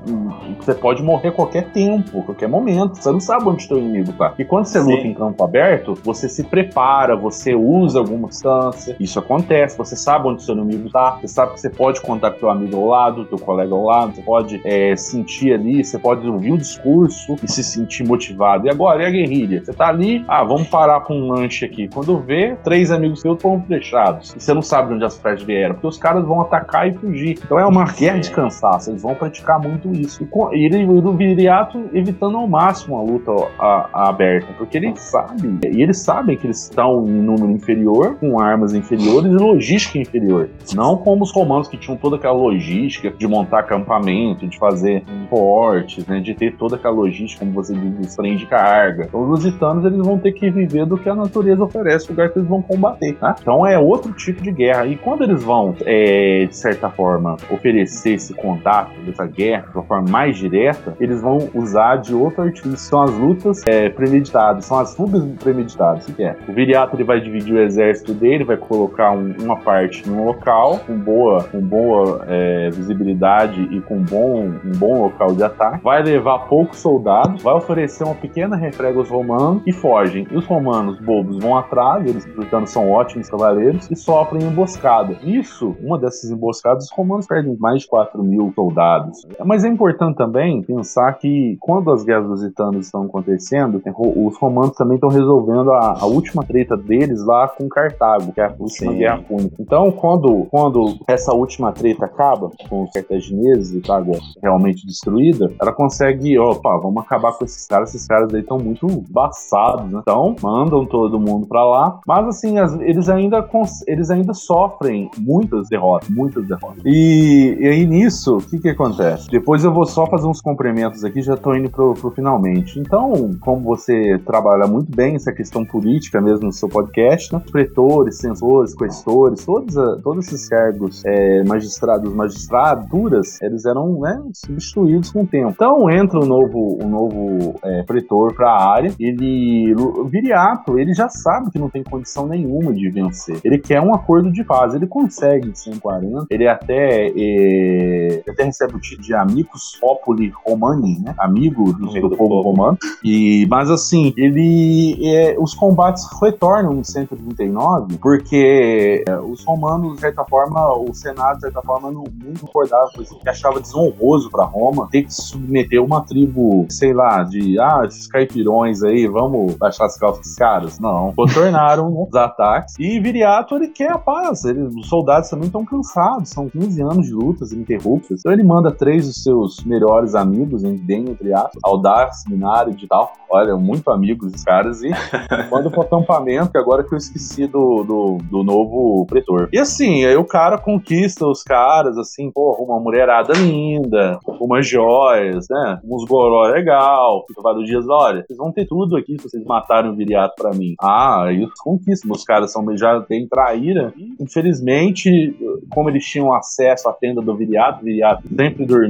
[0.58, 4.12] você pode morrer a qualquer tempo, a qualquer momento, você não sabe onde seu inimigo
[4.12, 4.34] tá.
[4.38, 4.90] E quando você Sim.
[4.90, 10.28] luta em campo aberto, você se prepara, você usa alguma distância, isso acontece, você sabe
[10.28, 13.24] onde seu inimigo tá, você sabe que você pode contar com teu amigo ao lado,
[13.24, 17.50] teu colega ao lado, você pode é, sentir ali, você pode ouvir o discurso e
[17.50, 18.66] se sentir motivado.
[18.66, 19.64] E agora, e a guerrilha?
[19.64, 21.88] Você tá ali, ah, vamos parar pra um lanche aqui.
[21.88, 24.34] Quando vê, três amigos seus foram fechados.
[24.36, 26.94] E você não sabe de onde as flechas vieram, porque os caras vão atacar e
[26.94, 27.38] fugir.
[27.44, 30.26] Então é uma guerra de cansaço, eles vão praticar muito isso.
[30.52, 35.58] E, ele, o Viriato evitando ao máximo a luta a- a aberta, porque ele sabe,
[35.72, 40.48] e eles sabem que eles estão em número inferior, com armas inferiores e logística inferior.
[40.74, 46.04] Não como os romanos que tinham toda aquela logística de montar acampamento, de fazer portes,
[46.06, 49.04] né, de ter toda aquela logística, como você diz, dos trem de carga.
[49.08, 52.30] Então, os lusitanos eles vão ter que viver do que a natureza oferece, o lugar
[52.30, 53.14] que eles vão combater.
[53.14, 53.36] tá?
[53.40, 54.86] Então é outro tipo de guerra.
[54.86, 59.84] E quando eles vão, é, de certa forma, oferecer esse contato dessa guerra de uma
[59.84, 62.76] forma mais direta, eles vão usar de outro artifício.
[62.78, 66.06] São as lutas é, premeditadas, são as fugas premeditadas.
[66.06, 66.36] Que é?
[66.48, 70.80] O Viriato ele vai dividir o exército dele, vai colocar um- uma parte num local
[70.86, 76.02] com boa, com boa é, visibilidade e com bom, um bom local de ataque, vai
[76.02, 80.26] levar poucos soldados, vai oferecer uma pequena refrega aos romanos e fogem.
[80.30, 85.16] E os romanos bobos vão atrás, eles portanto são ótimos cavaleiros e sofrem emboscada.
[85.22, 89.27] Isso, uma dessas emboscadas, os romanos perdem mais de 4 mil soldados.
[89.44, 93.80] Mas é importante também pensar que quando as guerras lusitanas estão acontecendo,
[94.16, 98.44] os romanos também estão resolvendo a, a última treta deles lá com Cartago, que é
[98.46, 98.98] a última Sim.
[98.98, 99.54] guerra púnica.
[99.60, 105.50] Então, quando, quando essa última treta acaba com os cartagineses e Cartago é realmente destruída,
[105.60, 110.00] ela consegue, opa, vamos acabar com esses caras, esses caras aí estão muito baçados, né?
[110.02, 113.46] Então, mandam todo mundo pra lá, mas assim, as- eles ainda
[113.86, 116.82] eles ainda sofrem muitas derrotas, muitas derrotas.
[116.84, 119.17] E, e aí nisso, o que que acontece?
[119.26, 122.78] Depois eu vou só fazer uns complementos aqui, já tô indo pro, pro finalmente.
[122.78, 127.42] Então, como você trabalha muito bem essa questão política mesmo no seu podcast, né?
[127.50, 135.22] pretores, censores, questores, todos, todos esses cargos é, magistrados, magistraturas, eles eram né, substituídos com
[135.22, 135.50] o tempo.
[135.50, 139.74] Então entra o novo, o novo é, pretor para a área, ele,
[140.06, 143.40] Viriato, ele já sabe que não tem condição nenhuma de vencer.
[143.44, 148.76] Ele quer um acordo de paz, ele consegue em 140, ele até, é, até recebe
[148.76, 151.14] o título de Amicus Populi Romani, né?
[151.18, 152.42] Amigo do, do do povo povo.
[152.42, 152.76] romano.
[153.02, 160.00] E, mas assim, ele é, os combates retornam em 139 porque é, os romanos, de
[160.00, 164.30] certa forma, o Senado, de certa forma, não, não concordava com isso, porque achava desonroso
[164.30, 169.54] para Roma ter que submeter uma tribo, sei lá, de ah, esses caipirões aí, vamos
[169.54, 170.78] baixar as calças dos caras.
[170.78, 171.14] Não.
[171.18, 172.74] Retornaram os ataques.
[172.78, 174.44] E Viriato, ele quer a paz.
[174.44, 176.28] Ele- os soldados também estão cansados.
[176.28, 178.20] São 15 anos de lutas ininterruptas.
[178.20, 182.86] Então ele manda três dos seus melhores amigos, em- bem entre aspas, Audax, Minário e
[182.86, 183.12] tal.
[183.30, 184.82] Olha, muito amigos os caras.
[184.82, 184.88] E
[185.50, 189.48] manda pro acampamento, que agora que eu esqueci do, do, do novo pretor.
[189.52, 195.46] E assim, aí o cara conquista os caras, assim, porra, uma mulherada linda, umas joias,
[195.50, 195.78] né?
[195.84, 197.24] Uns goró legal.
[197.28, 200.52] Fica vários dias, olha, vocês vão ter tudo aqui se vocês matarem o Viriato pra
[200.52, 200.74] mim.
[200.80, 202.10] Ah, aí os conquistam.
[202.12, 203.92] Os caras são já bem traíra.
[204.20, 205.34] Infelizmente,
[205.70, 208.87] como eles tinham acesso à tenda do Viriato, o Viriato sempre dormia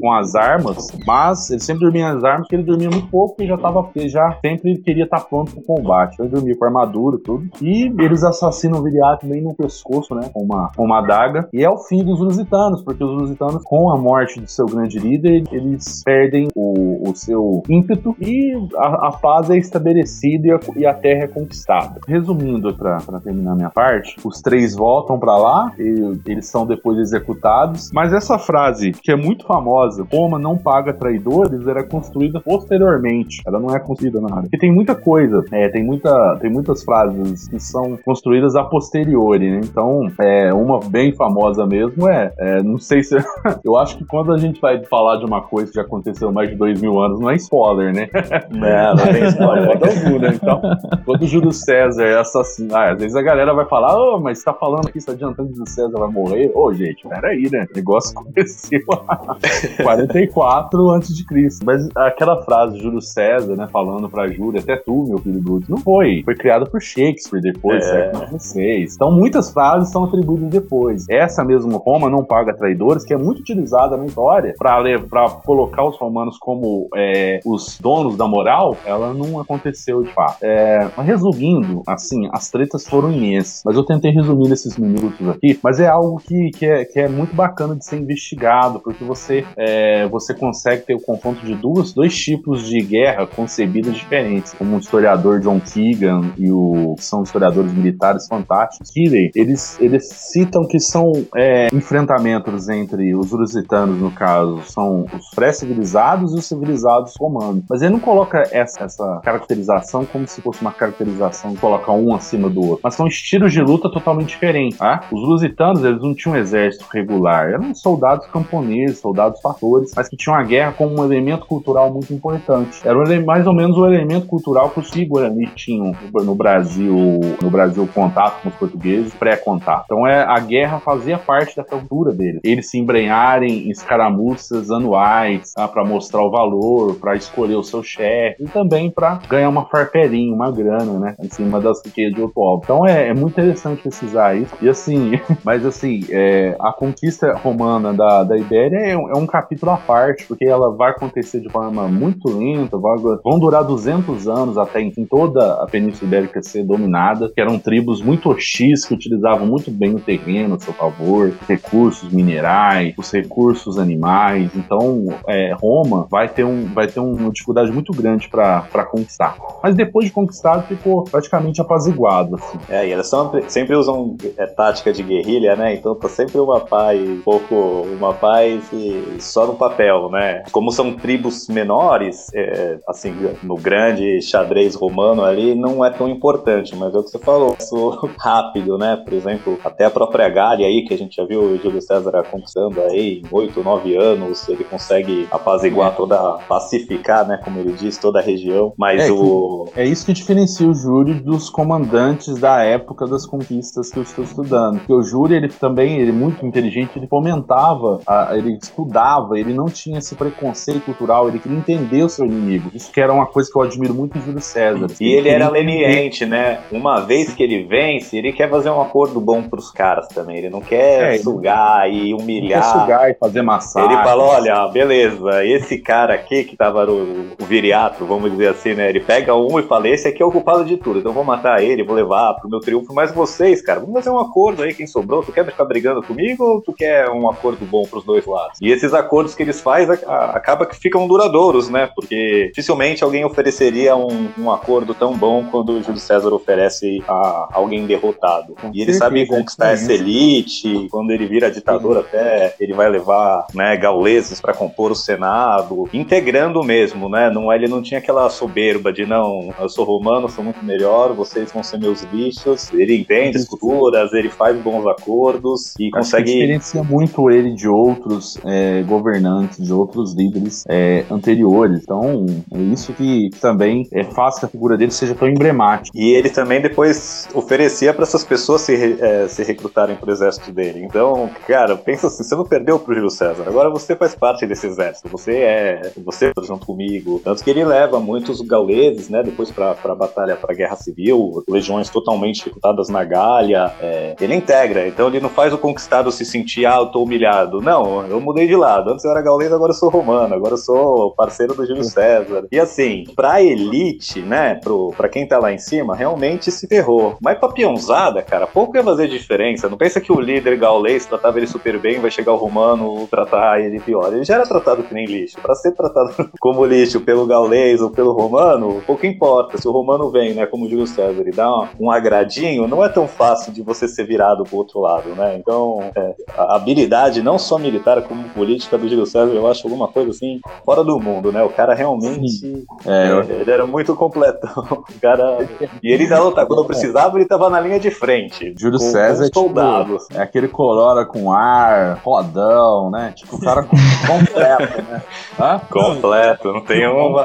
[0.00, 3.46] com as armas, mas ele sempre dormia nas armas porque ele dormia muito pouco e
[3.46, 6.14] já tava, porque já sempre queria estar pronto pro combate.
[6.14, 7.48] Então ele dormia com armadura e tudo.
[7.60, 10.28] E eles assassinam o Viriato bem no pescoço, né?
[10.32, 11.48] Com uma, com uma adaga.
[11.52, 14.98] E é o fim dos lusitanos, porque os lusitanos, com a morte do seu grande
[14.98, 20.60] líder, eles perdem o, o seu ímpeto e a, a paz é estabelecida e a,
[20.76, 22.00] e a terra é conquistada.
[22.06, 27.90] Resumindo, para terminar minha parte, os três voltam para lá, e eles são depois executados.
[27.92, 33.42] Mas essa frase, que é muito famosa, Roma não paga traidores, era construída posteriormente.
[33.46, 34.42] Ela não é construída na área.
[34.42, 39.50] Porque tem muita coisa, é, tem, muita, tem muitas frases que são construídas a posteriori,
[39.50, 39.60] né?
[39.64, 43.16] Então, é, uma bem famosa mesmo é, é, não sei se.
[43.64, 46.50] eu acho que quando a gente vai falar de uma coisa que já aconteceu mais
[46.50, 48.08] de dois mil anos, não é spoiler, né?
[48.50, 49.70] Não, não tem spoiler.
[49.82, 50.32] Algum, né?
[50.34, 50.60] Então,
[51.04, 54.38] quando o Júlio César é assassinado, ah, às vezes a galera vai falar, ô, mas
[54.38, 56.50] você tá falando aqui, você tá adiantando que o César vai morrer?
[56.54, 57.66] Ô, gente, peraí, né?
[57.70, 58.80] O negócio aconteceu
[59.82, 61.64] 44 antes de Cristo.
[61.64, 65.78] Mas aquela frase Júlio César, né, falando pra Júlia, até tu, meu filho bruto, não
[65.78, 66.22] foi.
[66.24, 68.10] Foi criada por Shakespeare depois, É.
[68.12, 68.86] século XVI.
[68.94, 71.06] Então muitas frases são atribuídas depois.
[71.08, 75.84] Essa mesmo Roma não paga traidores, que é muito utilizada na história pra, pra colocar
[75.84, 80.38] os romanos como é, os donos da moral, ela não aconteceu de fato.
[80.42, 83.62] É, mas resumindo, assim, as tretas foram imensas.
[83.64, 87.08] Mas eu tentei resumir nesses minutos aqui, mas é algo que, que, é, que é
[87.08, 91.92] muito bacana de ser investigado, porque você, é, você consegue ter o confronto de duas,
[91.92, 94.52] dois tipos de guerra concebidas diferentes.
[94.54, 100.08] Como o historiador John Keegan e o que são historiadores militares fantásticos, Keeley, eles, eles
[100.08, 106.44] citam que são é, enfrentamentos entre os lusitanos, no caso, são os pré-civilizados e os
[106.44, 107.64] civilizados romanos.
[107.68, 112.14] Mas ele não coloca essa, essa caracterização como se fosse uma caracterização de colocar um
[112.14, 112.80] acima do outro.
[112.82, 114.78] Mas são estilos de luta totalmente diferentes.
[114.78, 115.04] Tá?
[115.10, 117.50] Os lusitanos, eles não tinham um exército regular.
[117.50, 122.12] Eram soldados camponeses, soldados fatores, mas que tinham a guerra como um elemento cultural muito
[122.12, 122.80] importante.
[122.84, 127.50] Era um mais ou menos o elemento cultural que os guaranis tinham no Brasil, no
[127.50, 129.84] Brasil contato com os portugueses, pré-contato.
[129.86, 132.40] Então é, a guerra fazia parte da cultura deles.
[132.44, 137.82] Eles se embrenharem em escaramuças anuais ah, para mostrar o valor, para escolher o seu
[137.82, 142.20] chefe e também para ganhar uma farpelinha, uma grana, né, em cima das riquezas de
[142.20, 142.62] outro povo.
[142.64, 144.54] Então é, é muito interessante pesquisar isso.
[144.60, 145.12] E assim,
[145.44, 149.76] mas assim, é, a conquista romana da, da Ibéria é um, é um capítulo à
[149.76, 154.80] parte, porque ela vai acontecer de forma muito lenta, vai- vão durar 200 anos até
[154.80, 159.70] enfim toda a Península Ibérica ser dominada, que eram tribos muito hostis que utilizavam muito
[159.70, 164.50] bem o terreno a seu favor, recursos minerais, os recursos animais.
[164.54, 169.36] Então, é, Roma vai ter, um, vai ter uma dificuldade muito grande para conquistar.
[169.62, 172.36] Mas depois de conquistado, ficou praticamente apaziguado.
[172.36, 172.58] Assim.
[172.68, 175.74] É, e elas sempre, sempre usam é, tática de guerrilha, né?
[175.74, 180.42] Então tá sempre uma paz, um pouco uma paz e só no papel, né?
[180.52, 186.74] Como são tribos menores, é, assim, no grande xadrez romano ali, não é tão importante,
[186.76, 188.96] mas é o que você falou, isso rápido, né?
[188.96, 192.22] Por exemplo, até a própria Gália aí, que a gente já viu o Júlio César
[192.30, 197.38] conquistando aí em 8, 9 anos, ele consegue apaziguar toda, pacificar, né?
[197.42, 199.66] Como ele diz, toda a região, mas É, o...
[199.76, 204.24] É isso que diferencia o Júlio dos comandantes da época das conquistas que eu estou
[204.24, 204.78] estudando.
[204.78, 209.52] Porque o Júlio, ele também, ele é muito inteligente, ele fomentava, a- ele estudava, ele
[209.52, 212.70] não tinha esse preconceito cultural, ele queria entender o seu inimigo.
[212.74, 214.86] Isso que era uma coisa que eu admiro muito em Júlio César.
[215.00, 216.60] E ele queria era leniente, né?
[216.70, 220.38] Uma vez que ele vence, ele quer fazer um acordo bom pros caras também.
[220.38, 222.64] Ele não quer É, ele- sugar e Quer humilhar.
[222.80, 223.92] sugar e fazer massagem.
[223.92, 228.88] Ele falou, olha, beleza, esse cara aqui que tava no viriato, vamos dizer assim, né?
[228.88, 231.24] Ele pega um e fala, esse aqui é o culpado de tudo, então eu vou
[231.24, 234.74] matar ele, vou levar pro meu triunfo, mas vocês, cara, vamos fazer um acordo aí,
[234.74, 238.26] quem sobrou, tu quer ficar brigando comigo ou tu quer um acordo bom pros dois
[238.26, 238.51] lados?
[238.60, 241.88] E esses acordos que eles fazem acaba que ficam duradouros, né?
[241.94, 247.48] Porque dificilmente alguém ofereceria um, um acordo tão bom quando o Júlio César oferece a
[247.52, 248.54] alguém derrotado.
[248.60, 252.88] Com e ele sabe conquistar é essa elite, quando ele vira ditador até, ele vai
[252.88, 257.30] levar, né, gauleses para compor o Senado, integrando mesmo, né?
[257.30, 261.50] Não, ele não tinha aquela soberba de não, eu sou romano, sou muito melhor, vocês
[261.52, 262.72] vão ser meus bichos.
[262.72, 267.54] Ele entende as culturas, ele faz bons acordos e Acho que consegue diferencia muito ele
[267.54, 271.82] de outros é, governantes, de outros líderes é, anteriores.
[271.82, 275.96] Então, é isso que, que também é, faz que a figura dele seja tão emblemática.
[275.96, 280.84] E ele também depois oferecia para essas pessoas se, eh, se recrutarem pro exército dele.
[280.84, 284.66] Então, cara, pensa assim, você não perdeu pro Júlio César, agora você faz parte desse
[284.66, 287.20] exército, você é, você tá junto comigo.
[287.24, 291.88] Tanto que ele leva muitos gauleses, né, depois pra, pra batalha, pra guerra civil, legiões
[291.88, 296.66] totalmente recrutadas na Gália, é, ele integra, então ele não faz o conquistado se sentir,
[296.66, 297.60] ah, eu tô humilhado.
[297.60, 300.58] Não, eu mudei de lado, antes eu era gaulês, agora eu sou romano, agora eu
[300.58, 302.46] sou parceiro do Júlio César.
[302.50, 307.16] E assim, pra elite, né, pro, pra quem tá lá em cima, realmente se ferrou.
[307.20, 309.68] Mas pra peãozada, cara, pouco ia fazer diferença.
[309.68, 313.60] Não pensa que o líder gaulês tratava ele super bem, vai chegar o romano tratar
[313.60, 314.12] ele pior.
[314.12, 315.40] Ele já era tratado que nem lixo.
[315.40, 319.58] Pra ser tratado como lixo pelo gaulês ou pelo romano, pouco importa.
[319.58, 322.88] Se o romano vem, né, como Júlio César, e dá um, um agradinho, não é
[322.88, 325.36] tão fácil de você ser virado pro outro lado, né?
[325.36, 329.88] Então, é, a habilidade, não só militar como política do Júlio César, eu acho alguma
[329.88, 331.42] coisa assim fora do mundo, né?
[331.42, 332.64] O cara realmente.
[332.86, 334.52] É, eu- é, ele era muito completão.
[334.88, 335.38] O cara.
[335.82, 336.44] E ele ainda luta.
[336.46, 338.54] Quando precisava, ele tava na linha de frente.
[338.58, 340.02] Júlio com, César com é os soldados.
[340.06, 343.12] tipo, é aquele colora com ar, rodão, né?
[343.16, 345.02] Tipo, o cara com- completo, né?
[345.40, 345.60] Hã?
[345.70, 347.22] Completo, não tem uma.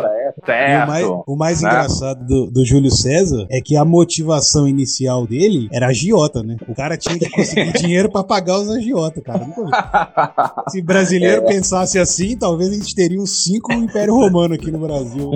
[0.47, 1.69] E o mais, o mais né?
[1.69, 6.55] engraçado do, do Júlio César é que a motivação inicial dele era agiota, né?
[6.67, 9.39] O cara tinha que conseguir dinheiro pra pagar os agiotas, cara.
[9.45, 9.63] Nunca
[10.71, 10.76] vi.
[10.77, 11.45] Se brasileiro é.
[11.47, 15.31] pensasse assim, talvez a gente teria uns cinco Império Romano aqui no Brasil.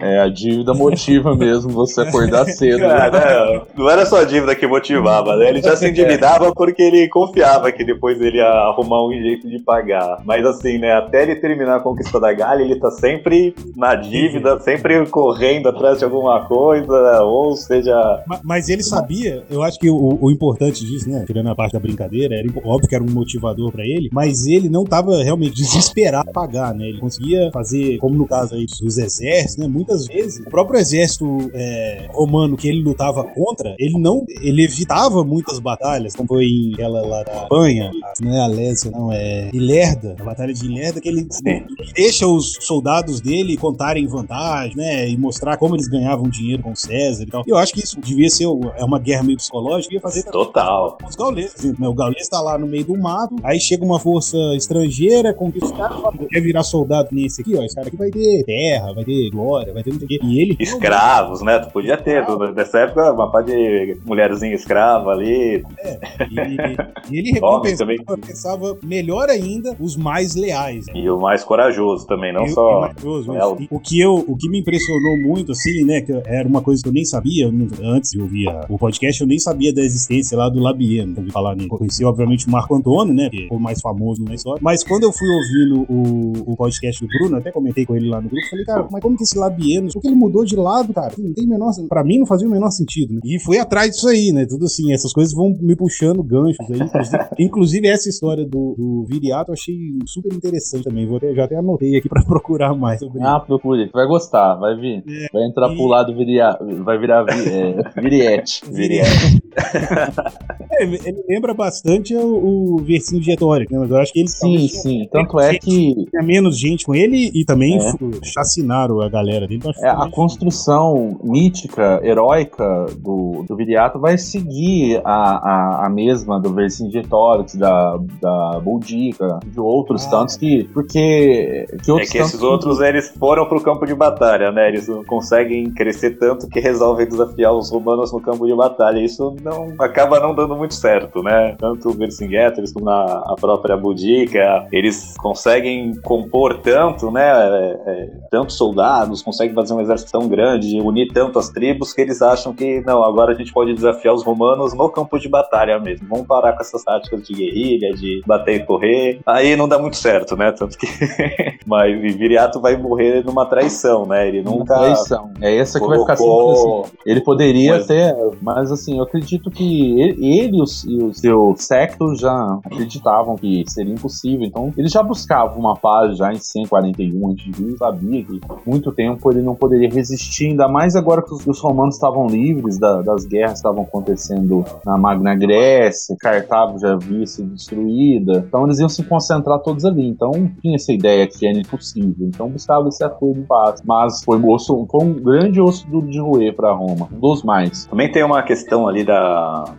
[0.00, 2.80] É, é, a dívida motiva mesmo você acordar cedo.
[2.80, 3.62] Cara, né?
[3.76, 5.48] não era só a dívida que motivava, né?
[5.48, 9.60] Ele já se endividava porque ele confiava que depois ele ia arrumar um jeito de
[9.60, 10.22] pagar.
[10.24, 14.58] Mas assim, né, até ele terminar a conquista da Galha, ele tá sempre na dívida,
[14.58, 18.24] sempre correndo atrás de alguma coisa, ou seja...
[18.26, 21.74] Mas, mas ele sabia, eu acho que o, o, importante disso, né, tirando a parte
[21.74, 25.54] da brincadeira, era óbvio que era um motivador para ele, mas ele não tava realmente
[25.54, 26.88] desesperado a pagar, né?
[26.88, 31.50] Ele conseguia fazer, como no caso aí dos exércitos, né, muitas vezes, o próprio exército
[31.54, 36.74] é, romano que ele lutava contra, ele não, ele evitava muitas batalhas, como foi em
[36.74, 41.00] aquela lá da Espanha, não é a Lésia, não, é Ilerda, a batalha de Ilerda,
[41.00, 46.28] que ele, ele deixa os soldados dele contarem vantagem, né, e mostrar como eles ganhavam
[46.28, 47.42] dinheiro com César e tal.
[47.46, 48.44] Eu acho que isso devia ser
[48.76, 50.98] é uma guerra meio psicológica, ia fazer total.
[51.06, 51.88] Os gauleses, né?
[51.88, 54.36] O gaulês tá lá no meio do mato, aí chega uma força
[54.70, 55.98] estrangeira, conquista os caras,
[56.28, 59.72] quer virar soldado nesse aqui, ó, esse cara aqui vai ter terra, vai ter glória,
[59.72, 60.20] vai ter não sei o quê.
[60.22, 61.58] E ele escravos, né?
[61.58, 65.64] Tu podia ter, ah, nessa época, uma parte de mulherzinha escrava ali.
[65.78, 66.00] É,
[66.30, 70.86] e, e ele recompensava, recompensava melhor ainda os mais leais.
[70.86, 71.00] Né?
[71.00, 72.88] E o mais corajoso também, não e, só.
[72.88, 76.00] Corajoso, é, o que eu, o que me impressionou muito, assim, né?
[76.00, 77.50] Que era uma coisa que eu nem sabia
[77.82, 81.56] antes de ouvir o podcast, eu nem sabia da existência lá do Labieno, ouvi falar
[81.56, 81.68] nele.
[81.68, 83.28] Conheci, obviamente, o Marco Antônio, né?
[83.30, 84.59] Que foi o mais famoso na história.
[84.60, 88.20] Mas quando eu fui ouvindo o, o podcast do Bruno, até comentei com ele lá
[88.20, 91.12] no grupo, falei, cara, mas como que esse Labieno, porque ele mudou de lado, cara?
[91.18, 91.70] Não tem menor.
[91.88, 93.20] Pra mim não fazia o menor sentido, né?
[93.24, 94.46] E fui atrás disso aí, né?
[94.46, 96.80] Tudo assim, essas coisas vão me puxando ganchos aí.
[96.80, 101.06] Inclusive, inclusive essa história do, do Viriato eu achei super interessante também.
[101.06, 104.76] Vou até, já até anotei aqui pra procurar mais sobre Ah, procure, vai gostar, vai
[104.76, 105.02] vir.
[105.08, 105.76] É, vai entrar e...
[105.76, 108.62] pro lado Viriato, vai virar vi, é, Viriete.
[108.70, 109.42] Viriete.
[110.72, 113.80] é, ele lembra bastante o, o versinho de retórica, né?
[113.80, 114.28] Mas eu acho que ele.
[114.28, 115.08] Sim, sim.
[115.10, 115.94] Tanto é que.
[116.10, 117.92] Tinha menos gente com ele e também é.
[118.24, 119.60] chacinaram a galera dele.
[119.60, 126.40] Então é, a construção mítica, heróica do, do Viriato vai seguir a, a, a mesma
[126.40, 130.64] do Vercingetorix, da, da Boudica, de outros ah, tantos que.
[130.72, 131.66] Porque.
[131.84, 134.68] Que é que esses outros eles foram pro campo de batalha, né?
[134.68, 139.00] Eles não conseguem crescer tanto que resolvem desafiar os romanos no campo de batalha.
[139.00, 141.54] Isso não acaba não dando muito certo, né?
[141.58, 147.28] Tanto o Vercingetorix como na, a própria Boudica, eles conseguem compor tanto, né?
[147.28, 152.00] É, é, tantos soldados, conseguem fazer um exército tão grande, unir tanto as tribos que
[152.00, 155.78] eles acham que não, agora a gente pode desafiar os romanos no campo de batalha
[155.78, 156.06] mesmo.
[156.08, 159.20] Vamos parar com essas táticas de guerrilha, de bater e correr.
[159.26, 160.52] Aí não dá muito certo, né?
[160.52, 160.86] Tanto que.
[161.66, 164.28] Mas Viriato vai morrer numa traição, né?
[164.28, 164.74] Ele nunca.
[164.74, 165.32] Uma traição.
[165.40, 166.06] É essa que colocou...
[166.06, 166.96] vai ficar assim.
[167.06, 167.86] Ele poderia mas...
[167.86, 172.58] ter, mas assim, eu acredito que ele, ele e, os, e o seu secto já
[172.64, 174.46] acreditavam que seria impossível.
[174.46, 179.42] Então, ele já buscava uma paz já em 141 a.C., sabia que muito tempo ele
[179.42, 183.52] não poderia resistir, ainda mais agora que os, os romanos estavam livres da, das guerras
[183.52, 189.02] que estavam acontecendo na Magna Grécia, Cartago já havia sido destruída, então eles iam se
[189.04, 190.06] concentrar todos ali.
[190.06, 192.26] Então, tinha essa ideia que era impossível.
[192.26, 193.82] Então, buscava esse acordo de paz.
[193.84, 197.86] Mas foi, osso, foi um grande osso duro de roer para Roma, um dos mais.
[197.86, 199.19] Também tem uma questão ali da,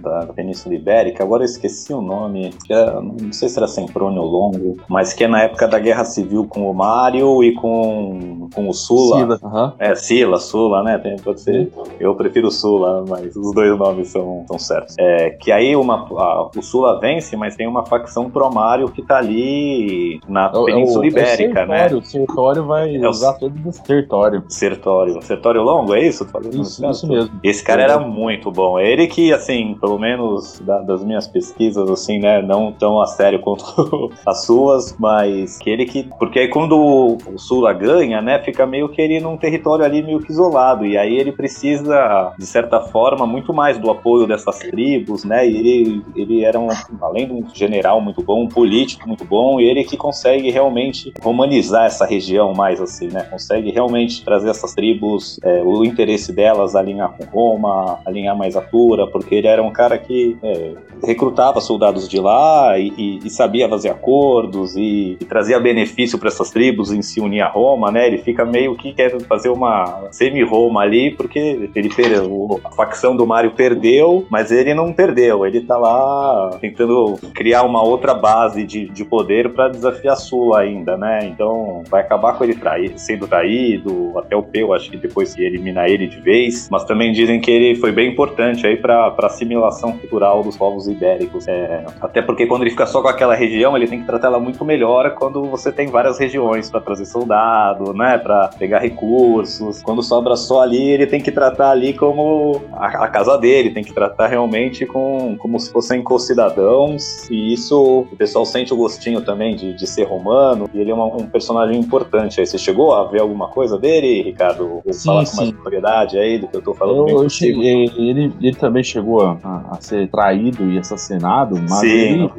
[0.01, 4.77] da Península Ibérica, agora eu esqueci o nome, é, não sei se era Semprônio Longo,
[4.87, 8.73] mas que é na época da Guerra Civil com o Mário e com, com o
[8.73, 9.17] Sula.
[9.19, 9.71] Sila, uhum.
[9.79, 10.97] É, Sila, Sula, né?
[10.97, 11.71] Tem, pode ser.
[11.99, 14.95] Eu prefiro o Sula, mas os dois nomes são, são certos.
[14.99, 19.17] É, que aí uma, a, o Sula vence, mas tem uma facção pro-Mário que tá
[19.17, 21.87] ali na é, Península é o, Ibérica, né?
[21.87, 24.43] O Sertório vai é usar todo o Sertório.
[24.49, 25.21] Sertório.
[25.21, 26.27] Sertório Longo, é isso?
[26.53, 27.39] Isso, isso mesmo.
[27.43, 28.79] Esse cara era muito bom.
[28.79, 33.39] Ele que, assim, pelo menos da, das minhas pesquisas, assim, né, não tão a sério
[33.41, 36.03] quanto as suas, mas que ele que.
[36.19, 40.19] Porque aí quando o, Sula ganha, né, fica meio que ele num território ali meio
[40.19, 40.85] que isolado.
[40.85, 45.47] E aí ele precisa, de certa forma, muito mais do apoio dessas tribos, né?
[45.47, 46.67] E ele, ele era, um,
[47.01, 51.13] além de um general muito bom, um político muito bom, e ele que consegue realmente
[51.21, 53.23] romanizar essa região mais assim, né?
[53.23, 58.61] Consegue realmente trazer essas tribos, é, o interesse delas alinhar com Roma, alinhar mais a
[58.61, 60.73] Tura, porque ele era um cara que é,
[61.05, 66.27] recrutava soldados de lá e, e, e sabia fazer acordos e, e trazia benefício para
[66.27, 68.07] essas tribos em se unir a Roma, né?
[68.07, 73.25] Ele fica meio que quer fazer uma semi-Roma ali, porque ele perdeu, a facção do
[73.25, 78.89] Mario perdeu, mas ele não perdeu, ele tá lá tentando criar uma outra base de,
[78.89, 81.19] de poder para desafiar Sula ainda, né?
[81.25, 85.43] Então vai acabar com ele trair, sendo traído, até o Peu acho que depois que
[85.43, 89.97] eliminar ele de vez, mas também dizem que ele foi bem importante aí para assimilação
[89.97, 91.47] cultural dos povos ibéricos.
[91.47, 94.39] É, até porque quando ele fica só com aquela região, ele tem que tratar ela
[94.39, 99.81] muito melhor quando você tem várias regiões para trazer soldado, né, para pegar recursos.
[99.81, 103.83] Quando sobra só ali, ele tem que tratar ali como a, a casa dele, tem
[103.83, 107.29] que tratar realmente com como se fossem co-cidadãos.
[107.29, 110.69] E isso o pessoal sente o gostinho também de, de ser romano.
[110.73, 112.39] E ele é uma, um personagem importante.
[112.39, 114.81] Aí você chegou a ver alguma coisa dele, Ricardo?
[114.91, 117.09] Sim, falar com mais propriedade aí do que eu tô falando.
[117.09, 119.00] Eu, eu cheguei, ele, ele também chegou
[119.43, 122.31] a, a, ser traído e assassinado, mas Sim, ele,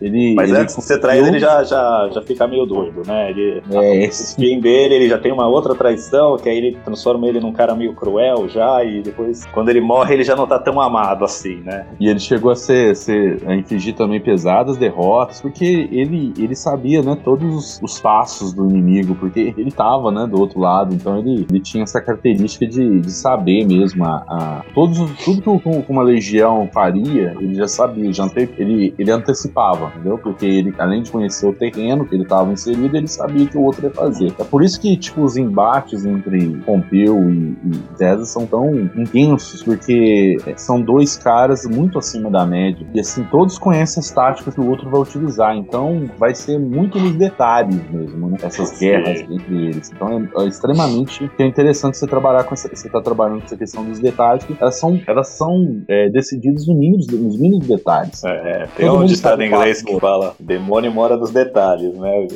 [0.00, 3.30] ele, Mas ele antes de ser traído, ele já, já, já fica meio doido, né?
[3.30, 7.26] Ele, é, o fim dele, ele já tem uma outra traição, que aí ele transforma
[7.26, 10.58] ele num cara meio cruel já, e depois, quando ele morre, ele já não tá
[10.58, 11.86] tão amado assim, né?
[11.98, 17.02] E ele chegou a ser, ser a infligir também pesadas derrotas, porque ele, ele sabia,
[17.02, 21.18] né, todos os, os passos do inimigo, porque ele tava, né, do outro lado, então
[21.18, 26.02] ele, ele tinha essa característica de, de saber mesmo a, a todos, tudo que uma
[26.10, 30.18] legião faria, ele já sabia, já ante, ele, ele antecipava, entendeu?
[30.18, 33.62] Porque ele, além de conhecer o terreno que ele estava inserido, ele sabia que o
[33.62, 34.32] outro ia fazer.
[34.38, 39.62] É por isso que, tipo, os embates entre Pompeu e, e César são tão intensos,
[39.62, 42.86] porque são dois caras muito acima da média.
[42.94, 46.98] E assim, todos conhecem as táticas que o outro vai utilizar, então vai ser muito
[46.98, 48.36] nos detalhes mesmo, né?
[48.42, 49.90] Essas guerras entre eles.
[49.94, 53.84] Então é, é extremamente interessante você trabalhar com essa, você tá trabalhando com essa questão
[53.84, 58.22] dos detalhes, que elas são, elas são é, decididas nos mínimos, nos mínimos detalhes.
[58.24, 62.26] É, tem Todo um ditado em inglês que fala demônio mora nos detalhes, né?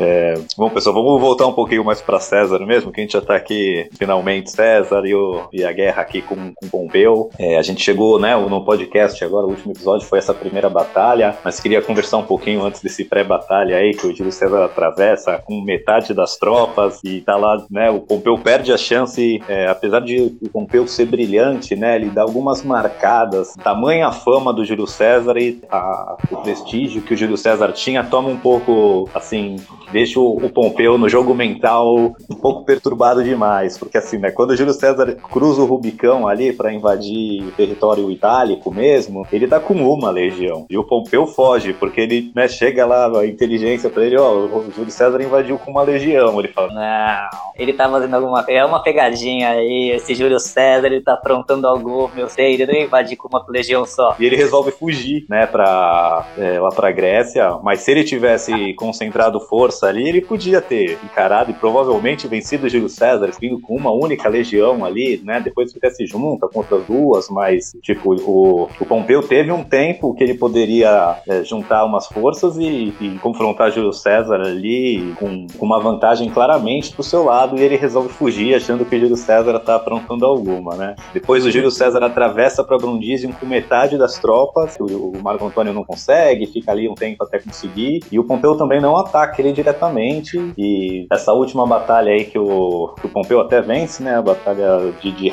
[0.00, 3.20] É, bom, pessoal, vamos voltar um pouquinho mais para César mesmo, que a gente já
[3.20, 7.30] tá aqui, finalmente, César e, o, e a guerra aqui com, com Pompeu.
[7.38, 11.36] É, a gente chegou, né, no podcast agora, o último episódio foi essa primeira batalha,
[11.44, 15.60] mas queria conversar um pouquinho antes desse pré-batalha aí, que o Júlio César atravessa com
[15.60, 20.36] metade das tropas e tá lá, né, o Pompeu perde a chance, é, apesar de
[20.42, 25.60] o Pompeu ser brilhante, né, ele dá algumas marcadas, tamanha fama do Júlio César e
[25.70, 29.56] a, o prestígio que o Júlio César tinha toma um pouco, assim,
[29.92, 34.50] deixa o, o Pompeu no jogo mental um pouco perturbado demais, porque assim, né, quando
[34.50, 39.60] o Júlio César cruza o Rubicão ali para invadir o território itálico mesmo, ele tá
[39.60, 40.66] com uma legião.
[40.68, 44.70] E o Pompeu foge, porque ele, né, chega lá a inteligência para ele, ó, o
[44.74, 48.82] Júlio César invadiu com uma legião, ele fala, não, ele tá fazendo alguma, é uma
[48.82, 53.28] pegadinha aí, esse Júlio César, ele tá aprontando algo, eu sei, ele não invadir com
[53.28, 54.16] uma legião só.
[54.18, 59.40] E ele resolve fugir, né, pra, é, lá pra Grécia, mas se ele tivesse concentrado
[59.40, 64.28] força ali, ele podia ter encarado e provavelmente vencido Júlio César, vindo com uma única
[64.28, 69.22] legião ali, né, depois até se junta com outras duas, mas, tipo, o, o Pompeu
[69.22, 74.40] teve um tempo que ele poderia é, juntar umas forças e, e, confrontar Júlio César
[74.40, 78.98] ali com, com uma vantagem claramente pro seu lado, e ele resolve fugir, achando que
[78.98, 80.94] Júlio César tá aprontando alguma, né.
[81.12, 85.72] Depois o Júlio César atravessa para Brundisium com metade das tropas, o, o Marco Antônio
[85.72, 89.52] não consegue, fica ali um tempo até conseguir, e o Pompeu também não ataca ele
[89.52, 94.22] diretamente, e essa última batalha aí que o, que o Pompeu até vence, né, a
[94.22, 95.32] batalha de, de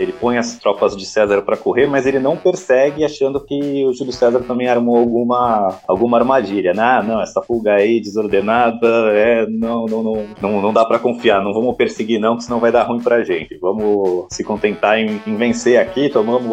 [0.00, 3.92] ele põe as tropas de César para correr, mas ele não persegue, achando que o
[3.92, 9.46] Júlio César também armou alguma, alguma armadilha, né, ah, não, essa fuga aí desordenada, é,
[9.46, 12.72] não, não, não, não, não dá para confiar, não vamos perseguir não, que senão vai
[12.72, 16.44] dar ruim pra gente, vamos se contentar em, em vencer aqui, tomamos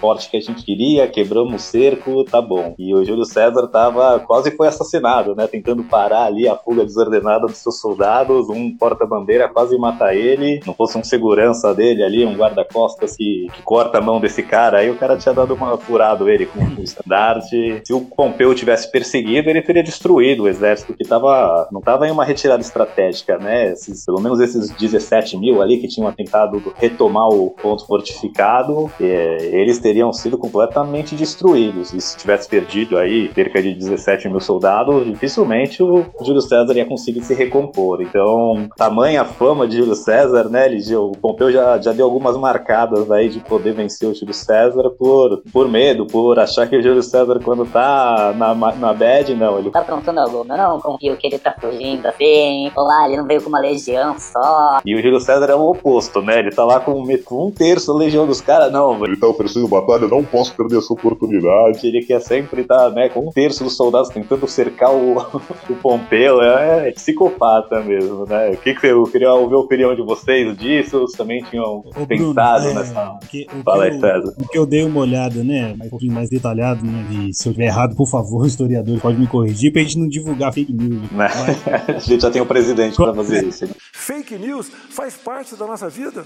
[0.00, 2.74] forte que a gente queria, quebramos o cerco, tá bom.
[2.78, 7.46] E o Júlio César tava, quase foi assassinado, né, tentando parar ali a fuga desordenada
[7.46, 12.36] dos seus soldados, um porta-bandeira quase mata ele, não fosse um segurança dele ali, um
[12.36, 16.28] guarda-costas que, que, corta a mão desse cara, aí o cara tinha dado uma furado
[16.28, 17.82] ele com o estandarte.
[17.84, 22.10] Se o Pompeu tivesse perseguido, ele teria destruído o exército que tava, não tava em
[22.10, 27.28] uma retirada estratégica, né, esses, pelo menos esses 17 mil ali que tinham tentado retomar
[27.28, 31.92] o ponto fortificado, é, eles teriam sido completamente destruídos.
[31.92, 36.86] E se tivesse perdido aí cerca de 17 mil soldados, dificilmente o Júlio César ia
[36.86, 38.02] conseguir se recompor.
[38.02, 41.00] Então, tamanha fama de Júlio César, né, Ligia?
[41.00, 45.42] O Pompeu já, já deu algumas marcadas aí de poder vencer o Júlio César por,
[45.52, 49.58] por medo, por achar que o Júlio César, quando tá na, na bad, não.
[49.58, 52.70] Ele tá aprontando algo, eu não confio que ele tá fugindo assim.
[52.76, 54.80] Olá, ele não veio com uma legião só.
[54.84, 56.38] E o Júlio César é o oposto, né?
[56.38, 59.04] Ele tá lá com, com um terço da legião dos caras, não.
[59.04, 61.86] Ele tá oferecendo batalha, não posso perder essa oportunidade.
[61.86, 65.18] Ele quer sempre estar, né, com um terço dos soldados tentando cercar o,
[65.68, 66.42] o Pompeu.
[66.42, 68.50] É, é psicopata mesmo, né?
[68.50, 71.00] O que, que eu queria ouvir a opinião de vocês disso?
[71.00, 73.18] Vocês também tinham Ô, pensado Bruno, é, nessa.
[73.30, 74.34] Que, Fala aí, César.
[74.38, 75.74] O que eu dei uma olhada, né?
[75.84, 77.06] Um pouquinho mais detalhado, né?
[77.10, 80.52] E se eu estiver errado, por favor, historiador, pode me corrigir pra gente não divulgar
[80.52, 81.02] fake news.
[81.02, 81.08] Né?
[81.12, 81.34] Mas...
[81.88, 83.66] a gente já tem um presidente pra fazer isso.
[83.66, 83.72] Né?
[83.92, 86.24] Fake news faz parte da nossa vida.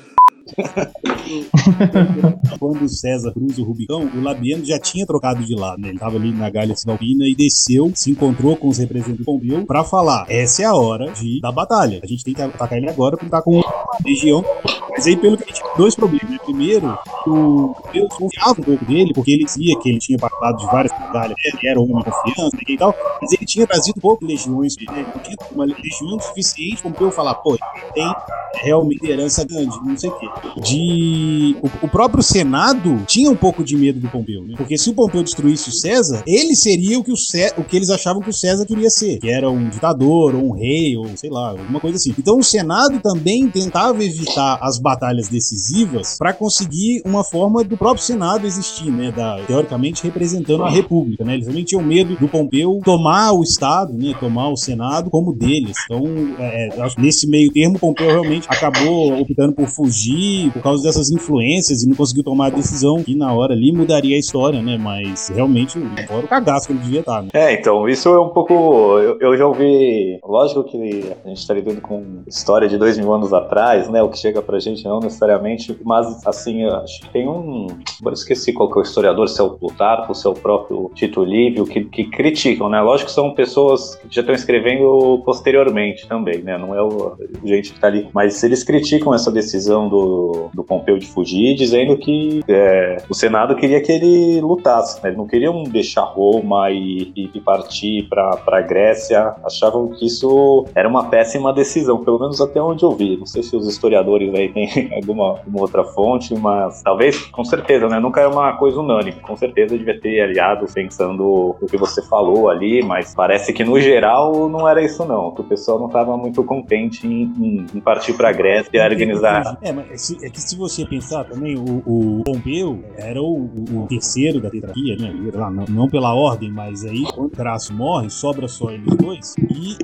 [2.59, 5.91] Quando o César cruza o Rubicão, o Labieno já tinha trocado de lado, né?
[5.91, 9.67] Ele tava ali na Galha Cisalpina e desceu, se encontrou com os representantes do Pompeu
[9.67, 12.01] pra falar: essa é a hora de, da batalha.
[12.03, 14.45] A gente tem que atacar ele agora porque tá com a legião.
[14.91, 16.31] Mas aí, pelo que a gente dois problemas.
[16.31, 16.39] Né?
[16.45, 16.99] Primeiro,
[17.29, 20.93] o Pompeu confiava um pouco dele, porque ele dizia que ele tinha participado de várias
[20.93, 21.37] batalhas, né?
[21.45, 25.07] ele era de confiança e tal, mas ele tinha trazido pouco legiões, né?
[25.53, 27.57] Uma legião suficiente para Pompeu falar: pô,
[27.95, 28.13] tem
[28.55, 30.27] realmente liderança grande, não sei o quê.
[30.61, 31.57] De.
[31.63, 34.55] O, o, próprio Senado tinha um pouco de medo do Pompeu, né?
[34.57, 37.53] Porque se o Pompeu destruísse o César, ele seria o que, o, Cé...
[37.57, 40.53] o que eles achavam que o César queria ser, que era um ditador, ou um
[40.53, 42.15] rei, ou sei lá, alguma coisa assim.
[42.19, 48.03] Então o Senado também tentava evitar as batalhas decisivas para conseguir uma forma do próprio
[48.05, 49.13] Senado existir, né?
[49.13, 51.35] Da, teoricamente representando a República, né?
[51.35, 54.15] Eles também tinham medo do Pompeu tomar o Estado, né?
[54.19, 55.77] Tomar o Senado como deles.
[55.85, 56.05] Então,
[56.39, 61.83] é, é nesse meio termo, Pompeu realmente acabou optando por fugir por causa dessas influências
[61.83, 64.77] e não conseguiu tomar a decisão que na hora ali mudaria a história, né?
[64.79, 67.29] Mas realmente, fora o cagaço que ele devia estar, né?
[67.33, 68.55] É, então, isso é um pouco.
[68.99, 70.19] Eu, eu já ouvi.
[70.25, 70.77] Lógico que
[71.25, 74.03] a gente está lidando com história de dois mil anos atrás, né?
[74.03, 77.67] O que chega pra gente não necessariamente, mas assim, acho tem um.
[78.01, 80.91] Agora esqueci qual que é o historiador, se é o Plutarco, se é o próprio
[80.95, 82.81] Tito Livio, que, que criticam, né?
[82.81, 86.57] Lógico que são pessoas que já estão escrevendo posteriormente também, né?
[86.59, 88.09] Não é o gente que tá ali.
[88.13, 93.57] Mas eles criticam essa decisão do, do Pompeu de fugir, dizendo que é, o Senado
[93.57, 95.11] queria que ele lutasse, né?
[95.11, 99.35] Eles não queriam deixar Roma e, e partir para a Grécia.
[99.45, 103.17] Achavam que isso era uma péssima decisão, pelo menos até onde eu vi.
[103.17, 107.87] Não sei se os historiadores aí têm alguma, alguma outra fonte, mas talvez, com certeza,
[107.87, 108.01] né?
[108.01, 109.21] Nunca é uma coisa unânime.
[109.21, 113.79] Com certeza devia ter aliados pensando o que você falou ali, mas parece que no
[113.79, 115.31] geral não era isso não.
[115.33, 119.59] Que o pessoal não estava muito contente em, em, partir para a Grécia e organizar.
[119.61, 124.41] É, mas é que se você pensar também, o, o Pompeu era o, o, terceiro
[124.41, 125.13] da tetrarquia, né?
[125.51, 129.77] Não, não, pela ordem, mas aí quando Crasso morre, sobra só eles dois e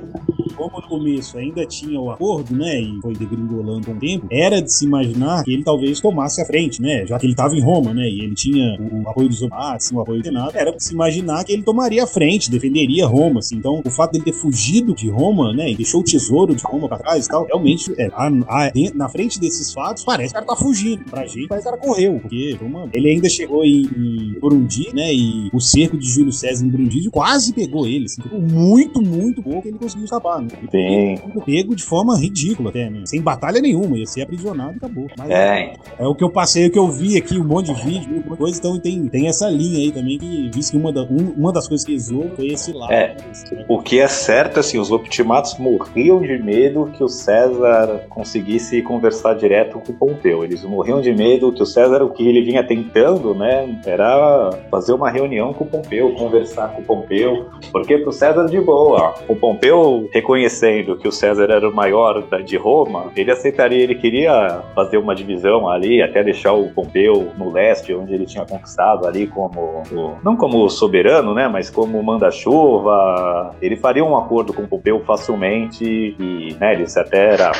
[0.55, 4.71] como no começo ainda tinha o acordo, né, e foi degringolando o tempo, era de
[4.71, 7.93] se imaginar que ele talvez tomasse a frente, né, já que ele estava em Roma,
[7.93, 10.93] né, e ele tinha o apoio dos Omates, o apoio do Senado, era de se
[10.93, 13.55] imaginar que ele tomaria a frente, defenderia Roma, assim.
[13.57, 16.87] Então, o fato dele ter fugido de Roma, né, e deixou o tesouro de Roma
[16.87, 20.45] para trás e tal, realmente, é, a, a, na frente desses fatos, parece que o
[20.45, 21.05] cara tá fugindo.
[21.05, 24.89] Pra gente, parece que o cara correu, porque Roma, ele ainda chegou em, em Burundi,
[24.93, 29.41] né, e o cerco de Júlio César em Burundi quase pegou ele, assim, muito, muito
[29.41, 30.41] pouco ele conseguiu escapar,
[30.71, 31.17] Sim.
[31.45, 33.03] Pego de forma ridícula até, né?
[33.05, 35.07] Sem batalha nenhuma, ia ser aprisionado e acabou.
[35.17, 35.73] Mas é.
[35.99, 38.35] é o que eu passei, o que eu vi aqui, um monte de vídeo, uma
[38.35, 41.51] coisa, então tem, tem essa linha aí também que diz que uma, da, um, uma
[41.51, 42.91] das coisas que zoou foi esse lado.
[42.91, 43.15] É.
[43.51, 43.65] Né?
[43.67, 49.35] O que é certo, assim, os optimatos morriam de medo que o César conseguisse conversar
[49.35, 50.43] direto com o Pompeu.
[50.43, 54.93] Eles morriam de medo que o César, o que ele vinha tentando, né, era fazer
[54.93, 59.35] uma reunião com o Pompeu, conversar com o Pompeu, porque pro César de boa, o
[59.35, 64.97] Pompeu reconhecendo que o César era o maior de Roma, ele aceitaria, ele queria fazer
[64.97, 69.83] uma divisão ali, até deixar o Pompeu no leste, onde ele tinha conquistado ali como,
[70.23, 73.55] não como soberano, né, mas como manda-chuva.
[73.61, 75.85] Ele faria um acordo com o Pompeu facilmente
[76.19, 77.51] e, né, ele até era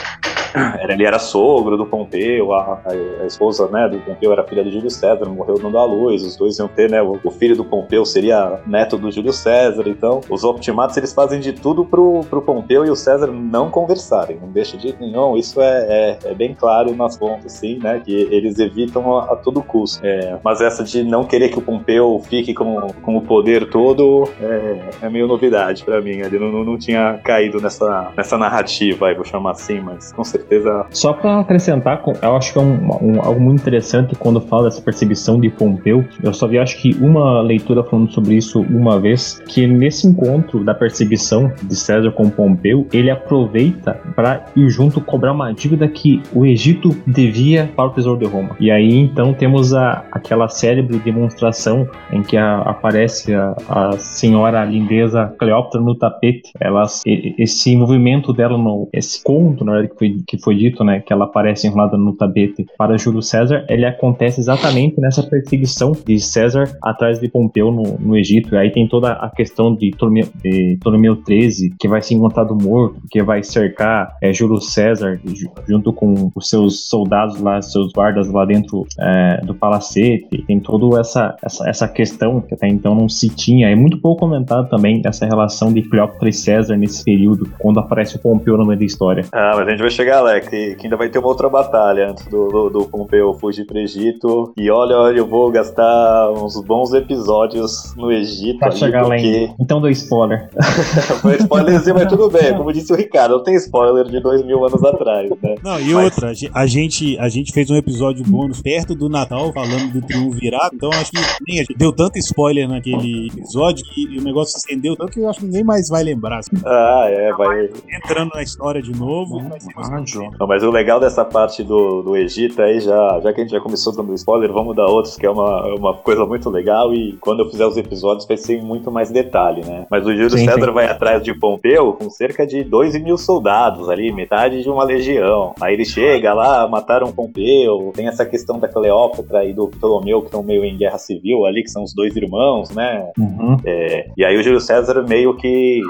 [0.90, 2.82] ele era sogro do Pompeu, a,
[3.22, 6.36] a, esposa né, do Pompeu era filha do Júlio César, morreu não dá luz, os
[6.36, 10.22] dois iam ter, né, o, o, filho do Pompeu seria neto do Júlio César, então
[10.30, 14.50] os optimatos eles fazem de tudo pro, pro Pompeu e o César não conversarem, não
[14.50, 18.60] deixa de nenhum, isso é, é, é, bem claro nas fontes, sim, né, que eles
[18.60, 20.00] evitam a, a todo custo.
[20.04, 24.30] É, mas essa de não querer que o Pompeu fique com, com o poder todo
[24.42, 29.16] é, é meio novidade para mim, ele não, não, tinha caído nessa, nessa narrativa, aí,
[29.16, 30.86] vou chamar assim, mas com certeza.
[30.92, 34.82] Só para acrescentar, eu acho que é um, um, algo muito interessante quando fala dessa
[34.82, 36.06] perseguição de Pompeu.
[36.24, 40.64] Eu só vi, acho que, uma leitura falando sobre isso uma vez, que nesse encontro
[40.64, 42.55] da perseguição de César com Pompeu,
[42.94, 48.20] ele aproveita para ir junto cobrar uma dívida que o Egito devia para o tesouro
[48.20, 48.56] de Roma.
[48.60, 54.64] E aí, então, temos a, aquela célebre demonstração em que a, aparece a, a, senhora
[54.66, 56.52] lindeza Cleópatra no tapete.
[56.60, 61.00] Ela, esse movimento dela, no, esse conto, na verdade, que foi, que foi dito, né,
[61.00, 66.20] que ela aparece enrolada no tapete para Júlio César, ele acontece exatamente nessa perseguição de
[66.20, 68.56] César atrás de Pompeu no, no Egito.
[68.56, 72.16] E aí tem toda a questão de Ptolomeu, de Ptolomeu XIII, que vai ser
[72.46, 75.20] encontrado morto, que vai cercar é, Júlio César
[75.68, 80.44] junto com os seus soldados lá, seus guardas lá dentro é, do palacete.
[80.46, 83.70] Tem toda essa, essa, essa questão que até então não se tinha.
[83.70, 88.16] É muito pouco comentado também essa relação de Cleópatra e César nesse período, quando aparece
[88.16, 89.26] o Pompeu no meio da história.
[89.32, 92.10] Ah, mas a gente vai chegar é que, que ainda vai ter uma outra batalha
[92.12, 94.54] antes do, do, do Pompeu fugir pro Egito.
[94.58, 98.60] E olha, olha, eu vou gastar uns bons episódios no Egito.
[98.60, 99.28] Pra chegar lá porque...
[99.28, 99.56] ainda.
[99.60, 100.50] Então dou spoiler.
[101.22, 102.58] Foi spoilerzinho, mas tudo bem.
[102.58, 105.56] Como disse o Ricardo, não tem spoiler de dois mil anos atrás, né?
[105.64, 108.94] Não, e Mas- outra, a gen- a gente, a gente fez um episódio bônus perto
[108.96, 111.18] do Natal falando do triunvirato, então acho que
[111.48, 115.20] nem a gente deu tanto spoiler naquele episódio que o negócio se estendeu tanto que
[115.20, 116.40] eu acho que ninguém mais vai lembrar.
[116.40, 116.52] assim.
[116.66, 117.70] Ah, é, vai.
[117.92, 122.16] Entrando na história de novo, ser mais Não, mas o legal dessa parte do, do
[122.16, 125.26] Egito aí, já, já que a gente já começou dando spoiler, vamos dar outros, que
[125.26, 126.94] é uma, uma coisa muito legal.
[126.94, 129.86] E quando eu fizer os episódios, vai ser em muito mais detalhe, né?
[129.90, 130.72] Mas o Júlio Sim, César sim.
[130.74, 135.54] vai atrás de Pompeu com cerca de 2 mil soldados ali, metade de uma legião.
[135.62, 137.92] Aí ele chega lá, mataram Pompeu.
[137.96, 141.64] Tem essa questão da Cleópatra e do Ptolomeu, que estão meio em guerra civil ali,
[141.64, 143.12] que são os dois irmãos, né?
[143.18, 143.58] Uhum.
[143.64, 145.82] É, e aí o Júlio César meio que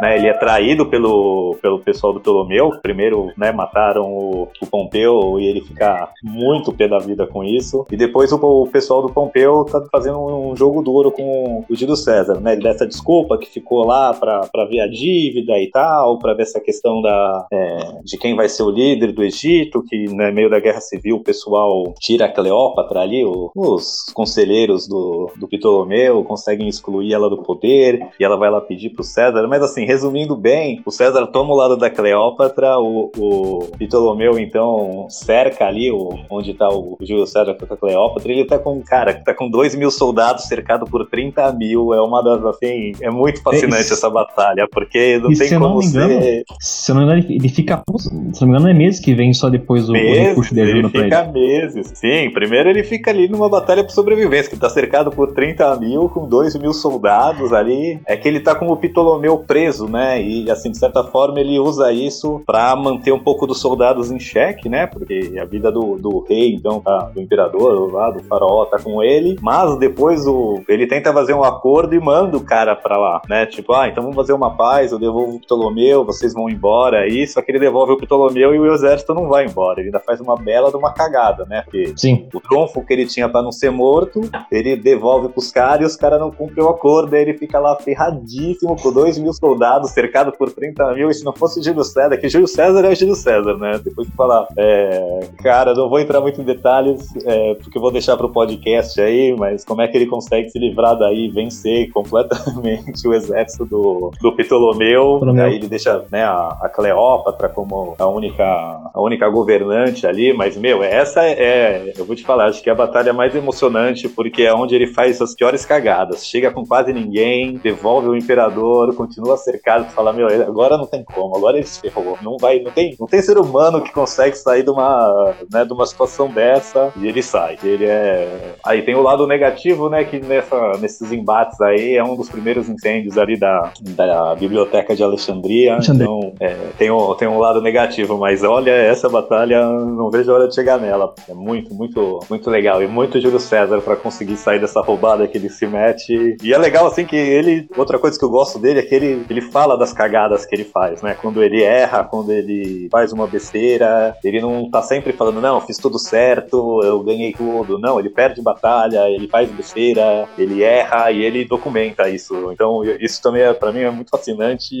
[0.00, 2.70] né, ele é traído pelo, pelo pessoal do Ptolomeu.
[2.82, 7.86] Primeiro, né, mataram o, o Pompeu e ele fica muito pé da vida com isso.
[7.90, 11.96] E depois o, o pessoal do Pompeu tá fazendo um jogo duro com o Júlio
[11.96, 12.52] César, né?
[12.52, 16.42] Ele dá essa desculpa que ficou lá pra ver a dívida e tal, pra ver
[16.42, 20.50] essa questão da, é, de quem vai ser o líder do Egito, que no meio
[20.50, 26.22] da guerra civil o pessoal tira a Cleópatra ali, o- os conselheiros do, do Ptolomeu
[26.24, 29.46] conseguem excluir ela do poder e ela vai lá pedir pro César.
[29.48, 35.06] Mas assim, resumindo bem, o César toma o lado da Cleópatra, o, o Ptolomeu então
[35.08, 38.32] cerca ali o, onde tá o Júlio César com a Cleópatra.
[38.32, 41.92] Ele tá com, cara, tá com 2 mil soldados cercado por 30 mil.
[41.94, 45.68] É uma das, assim, é muito fascinante isso- essa batalha, porque não tem se não
[45.68, 46.44] como engano, ser.
[46.60, 47.82] Se eu não me engano, ele- fica.
[47.98, 50.54] Se eu não me engano, é meses que vem só depois o, o Meses, recurso
[50.54, 51.10] de ajuda pra ele.
[51.16, 51.92] fica meses.
[51.94, 56.08] Sim, primeiro ele fica ali numa batalha por sobrevivência, que tá cercado por 30 mil,
[56.08, 58.00] com 2 mil soldados ali.
[58.06, 60.22] É que ele tá com o Ptolomeu preso, né?
[60.22, 64.18] E assim, de certa forma, ele usa isso pra manter um pouco dos soldados em
[64.18, 64.86] xeque, né?
[64.86, 69.02] Porque a vida do, do rei, então, tá, do imperador lá, do faraó, tá com
[69.02, 69.36] ele.
[69.40, 73.46] Mas depois o, ele tenta fazer um acordo e manda o cara pra lá, né?
[73.46, 77.26] Tipo, ah, então vamos fazer uma paz, eu devolvo o Ptolomeu, vocês vão embora aí.
[77.26, 79.80] Só que ele devolve o Ptolomeu e o exército não vai embora.
[79.80, 81.62] Ele ainda faz uma bela de uma cagada, né?
[81.62, 82.28] Porque Sim.
[82.32, 85.96] o trunfo que ele tinha pra não ser morto, ele devolve pros caras e os
[85.96, 87.14] caras não cumprem o acordo.
[87.14, 89.55] Aí ele fica lá ferradíssimo com 2 mil soldados,
[89.88, 91.10] cercado por 30 mil.
[91.10, 93.80] E se não fosse Júlio César, que Júlio César é o Júlio César, né?
[93.82, 97.90] Depois de falar, é, cara, não vou entrar muito em detalhes, é, porque eu vou
[97.90, 103.06] deixar pro podcast aí, mas como é que ele consegue se livrar daí, vencer completamente
[103.06, 105.16] o exército do, do Ptolomeu.
[105.16, 105.44] Ptolomeu.
[105.44, 110.56] Aí ele deixa né, a, a Cleópatra como a única, a única governante ali, mas,
[110.56, 114.42] meu, essa é, eu vou te falar, acho que é a batalha mais emocionante, porque
[114.42, 116.26] é onde ele faz as piores cagadas.
[116.26, 121.36] Chega com quase ninguém, devolve o imperador, continua cercado, fala, meu, agora não tem como,
[121.36, 122.18] agora ele se ferrou.
[122.22, 125.72] Não vai, não tem, não tem ser humano que consegue sair de uma, né, de
[125.72, 127.58] uma situação dessa e ele sai.
[127.62, 128.54] Ele é.
[128.64, 132.68] Aí tem o lado negativo, né, que nessa, nesses embates aí é um dos primeiros
[132.68, 135.74] incêndios ali da, da biblioteca de Alexandria.
[135.74, 136.06] Alexandria.
[136.06, 140.34] Então, é, tem, um, tem um lado negativo, mas olha, essa batalha, não vejo a
[140.34, 141.14] hora de chegar nela.
[141.28, 142.82] É muito, muito, muito legal.
[142.82, 146.36] E muito Júlio César pra conseguir sair dessa roubada que ele se mete.
[146.42, 147.68] E é legal, assim, que ele.
[147.76, 150.64] Outra coisa que eu gosto dele é que ele, ele fala das cagadas que ele
[150.64, 151.16] faz, né?
[151.20, 155.76] Quando ele erra, quando ele faz uma besteira, ele não tá sempre falando, não, fiz
[155.78, 157.78] tudo certo, eu ganhei tudo.
[157.78, 162.50] Não, ele perde batalha, ele faz besteira, ele erra e ele documenta isso.
[162.52, 164.74] Então, isso também, é, pra mim, é muito fascinante.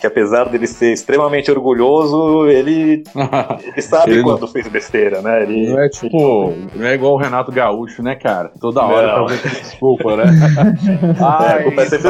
[0.00, 3.02] Que apesar dele ser extremamente orgulhoso, ele,
[3.64, 5.42] ele sabe Ele não- quando fez besteira, né?
[5.42, 8.50] Ele, Não é tipo, não é igual o Renato Gaúcho, né, cara?
[8.60, 9.26] Toda hora Não.
[9.26, 10.24] ver desculpa, né?
[11.42, 12.08] É, a culpa é sempre?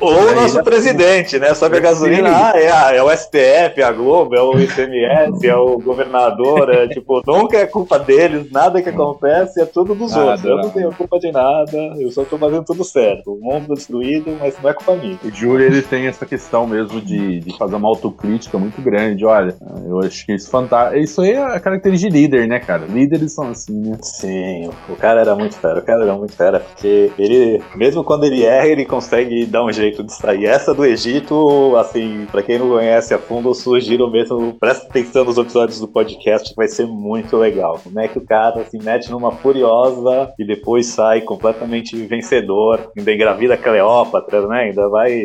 [0.00, 1.52] Ou o nosso presidente, né?
[1.52, 5.54] Que a gasolina, ah, é, a- é o STF, a Globo, é o ICMS, é
[5.56, 10.30] o governador, é tipo, nunca é culpa deles, nada que acontece é tudo dos Nada,
[10.30, 10.44] outros.
[10.44, 13.32] Eu não tenho culpa de nada, eu só tô fazendo tudo certo.
[13.32, 15.18] O mundo destruído, mas não é culpa minha.
[15.24, 19.24] O Júlio, ele tem essa questão mesmo de, de fazer uma autocrítica muito grande.
[19.24, 19.54] Olha,
[19.86, 20.98] eu acho que isso é fantástico.
[21.02, 22.84] Isso aí é a característica de líder, né, cara?
[22.86, 23.98] Líderes são assim, né?
[24.02, 28.24] Sim, o cara era muito fera, o cara era muito fera, porque ele, mesmo quando
[28.24, 30.46] ele erra, ele consegue dar um jeito de sair.
[30.52, 35.38] Essa do Egito, assim, pra quem não conhece a fundo, sugiro mesmo, presta atenção nos
[35.38, 37.80] episódios do podcast, vai ser muito legal.
[37.82, 43.10] Como é que o cara se mete numa furiosa e depois sai completamente vencedor, ainda
[43.14, 44.64] engravida Cleópatra, né?
[44.64, 45.22] Ainda vai.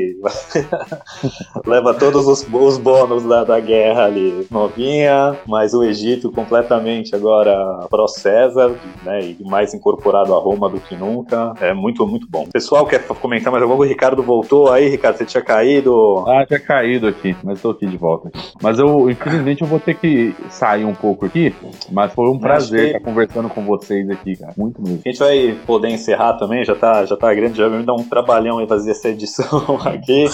[1.68, 4.48] leva todos os, os bônus da, da guerra ali.
[4.50, 8.74] Novinha, mas o Egito completamente agora pró-César,
[9.04, 9.36] né?
[9.38, 11.54] E mais incorporado a Roma do que nunca.
[11.60, 12.48] É muito, muito bom.
[12.50, 13.92] Pessoal, quer comentar mais alguma coisa?
[13.92, 15.17] O Ricardo voltou aí, Ricardo.
[15.18, 16.24] Você tinha caído.
[16.28, 18.32] Ah, tinha caído aqui, mas tô aqui de volta.
[18.62, 21.54] Mas eu, infelizmente, eu vou ter que sair um pouco aqui,
[21.92, 22.86] mas foi um prazer que...
[22.88, 24.54] estar conversando com vocês aqui, cara.
[24.58, 25.02] Muito mesmo.
[25.06, 27.94] A gente vai poder encerrar também, já tá, já tá grande, já vai me dar
[27.94, 30.26] um trabalhão em fazer essa edição aqui.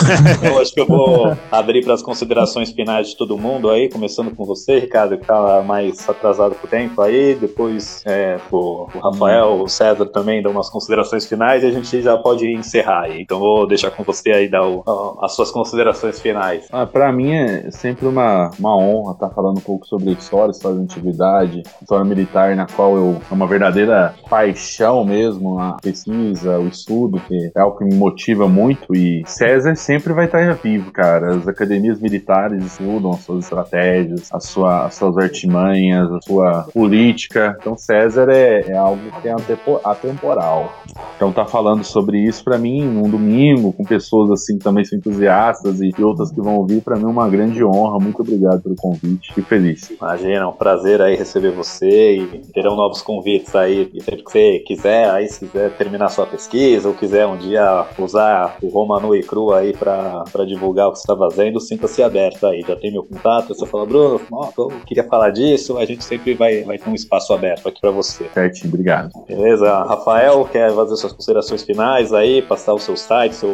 [0.44, 4.32] eu acho que eu vou abrir para as considerações finais de todo mundo aí, começando
[4.36, 9.62] com você, Ricardo, que tá mais atrasado por tempo aí, depois é, o, o Rafael,
[9.62, 13.22] o César também dão umas considerações finais e a gente já pode encerrar aí.
[13.22, 14.73] Então vou deixar com você aí dar o,
[15.22, 16.68] as suas considerações finais.
[16.72, 20.78] Ah, para mim é sempre uma, uma honra estar falando um pouco sobre história, história
[20.78, 26.68] de antiguidade, história militar, na qual eu é uma verdadeira paixão mesmo, a pesquisa, o
[26.68, 28.96] estudo, que é algo que me motiva muito.
[28.96, 31.36] E César sempre vai estar vivo, cara.
[31.36, 37.58] As academias militares estudam as suas estratégias, a sua, as suas artimanhas, a sua política.
[37.60, 39.36] Então César é, é algo que é
[39.84, 40.74] atemporal.
[41.16, 45.82] Então tá falando sobre isso para mim num domingo, com pessoas assim também são entusiastas
[45.82, 48.00] e outras que vão ouvir, para mim é uma grande honra.
[48.00, 49.34] Muito obrigado pelo convite.
[49.34, 49.90] Fico feliz.
[49.90, 53.90] Imagina, é um prazer aí receber você e terão novos convites aí.
[53.94, 57.86] E sempre que você quiser, aí se quiser terminar sua pesquisa ou quiser um dia
[57.98, 62.02] usar o Roma no e cru aí para divulgar o que você está fazendo, sinta-se
[62.02, 62.64] aberto aí.
[62.68, 64.22] Já tem meu contato, você fala, Bruno,
[64.58, 67.92] eu queria falar disso, a gente sempre vai, vai ter um espaço aberto aqui para
[67.92, 68.26] você.
[68.34, 69.12] Certinho, obrigado.
[69.28, 73.54] Beleza, Rafael, quer fazer suas considerações finais aí, passar o seu site, seu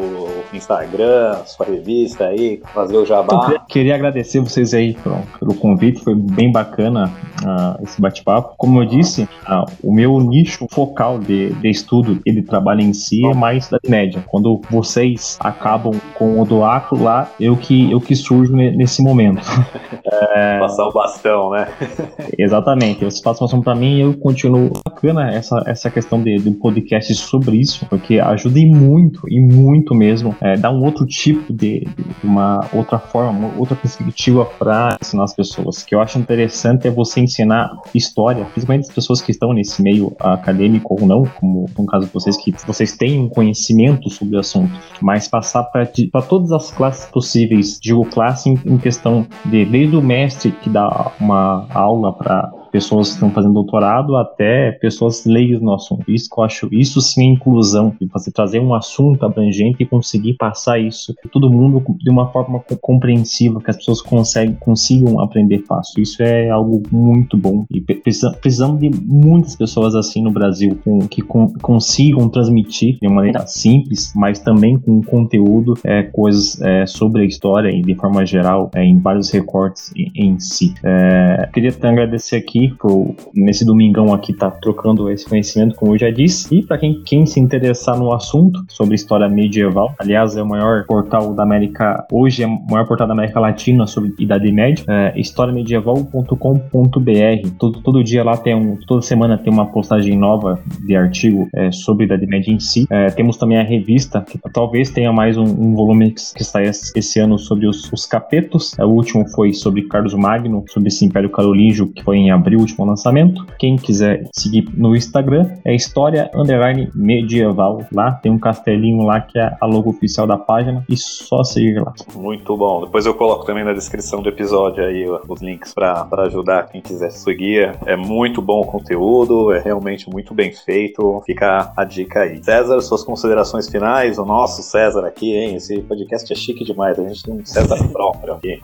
[0.53, 0.98] Instagram,
[1.45, 3.59] sua revista aí, fazer o jabá?
[3.67, 7.11] Queria agradecer vocês aí pelo, pelo convite, foi bem bacana
[7.43, 8.53] uh, esse bate-papo.
[8.57, 13.25] Como eu disse, uh, o meu nicho focal de, de estudo, ele trabalha em si,
[13.25, 14.23] é mais da média.
[14.27, 19.41] Quando vocês acabam com o doaco lá, eu que, eu que surjo nesse momento.
[20.35, 20.59] é...
[20.59, 21.67] Passar o bastão, né?
[22.37, 22.99] Exatamente.
[22.99, 24.71] Vocês passam o bastão pra mim e eu continuo.
[24.85, 29.95] Bacana essa, essa questão de, de um podcast sobre isso, porque ajuda muito, e muito
[29.95, 35.23] mesmo, é, dá um outro tipo de, de uma outra forma, outra perspectiva para ensinar
[35.23, 35.83] as pessoas.
[35.83, 40.15] Que eu acho interessante é você ensinar história, principalmente as pessoas que estão nesse meio
[40.19, 44.39] acadêmico ou não, como no caso de vocês, que vocês têm um conhecimento sobre o
[44.39, 44.71] assunto,
[45.01, 45.85] mas passar para
[46.27, 51.11] todas as classes possíveis, digo classe em, em questão de desde o mestre que dá
[51.19, 56.09] uma aula para pessoas que estão fazendo doutorado até pessoas leigas no assunto.
[56.09, 60.33] Isso que eu acho, isso sim é inclusão, você trazer um assunto abrangente e conseguir
[60.33, 66.01] passar isso todo mundo de uma forma compreensiva, que as pessoas conseguem, consigam aprender fácil.
[66.01, 71.21] Isso é algo muito bom e precisamos de muitas pessoas assim no Brasil com, que
[71.21, 77.23] com, consigam transmitir de uma maneira simples, mas também com conteúdo, é, coisas é, sobre
[77.23, 80.73] a história e de forma geral é, em vários recortes em, em si.
[80.83, 85.93] É, queria te agradecer aqui aqui, pro, nesse domingão aqui, tá trocando esse conhecimento, como
[85.93, 86.53] eu já disse.
[86.53, 90.85] E para quem, quem se interessar no assunto sobre história medieval, aliás, é o maior
[90.85, 95.19] portal da América, hoje é o maior portal da América Latina sobre Idade Média, é
[95.19, 97.49] historiamedieval.com.br.
[97.57, 101.71] Todo, todo dia lá tem um, toda semana tem uma postagem nova de artigo é,
[101.71, 102.87] sobre Idade Média em si.
[102.89, 107.19] É, temos também a revista, que talvez tenha mais um, um volume que, sai esse
[107.19, 108.77] ano sobre os, os capetos.
[108.77, 112.48] É, o último foi sobre Carlos Magno, sobre esse Império Carolíngio, que foi em abril
[112.49, 113.45] abril, último lançamento.
[113.59, 117.85] Quem quiser seguir no Instagram é História Underline Medieval.
[117.93, 121.79] Lá tem um castelinho lá que é a logo oficial da página e só seguir
[121.79, 121.93] lá.
[122.15, 122.81] Muito bom.
[122.85, 127.11] Depois eu coloco também na descrição do episódio aí os links para ajudar quem quiser
[127.11, 127.75] seguir.
[127.85, 131.21] É muito bom o conteúdo, é realmente muito bem feito.
[131.25, 132.43] Fica a dica aí.
[132.43, 134.17] César, suas considerações finais.
[134.17, 135.55] O nosso César aqui, hein?
[135.55, 136.97] Esse podcast é chique demais.
[136.97, 138.59] A gente tem um César próprio aqui.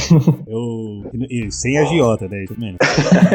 [0.46, 1.50] eu.
[1.50, 2.44] Sem agiota, né?
[2.46, 2.76] Também.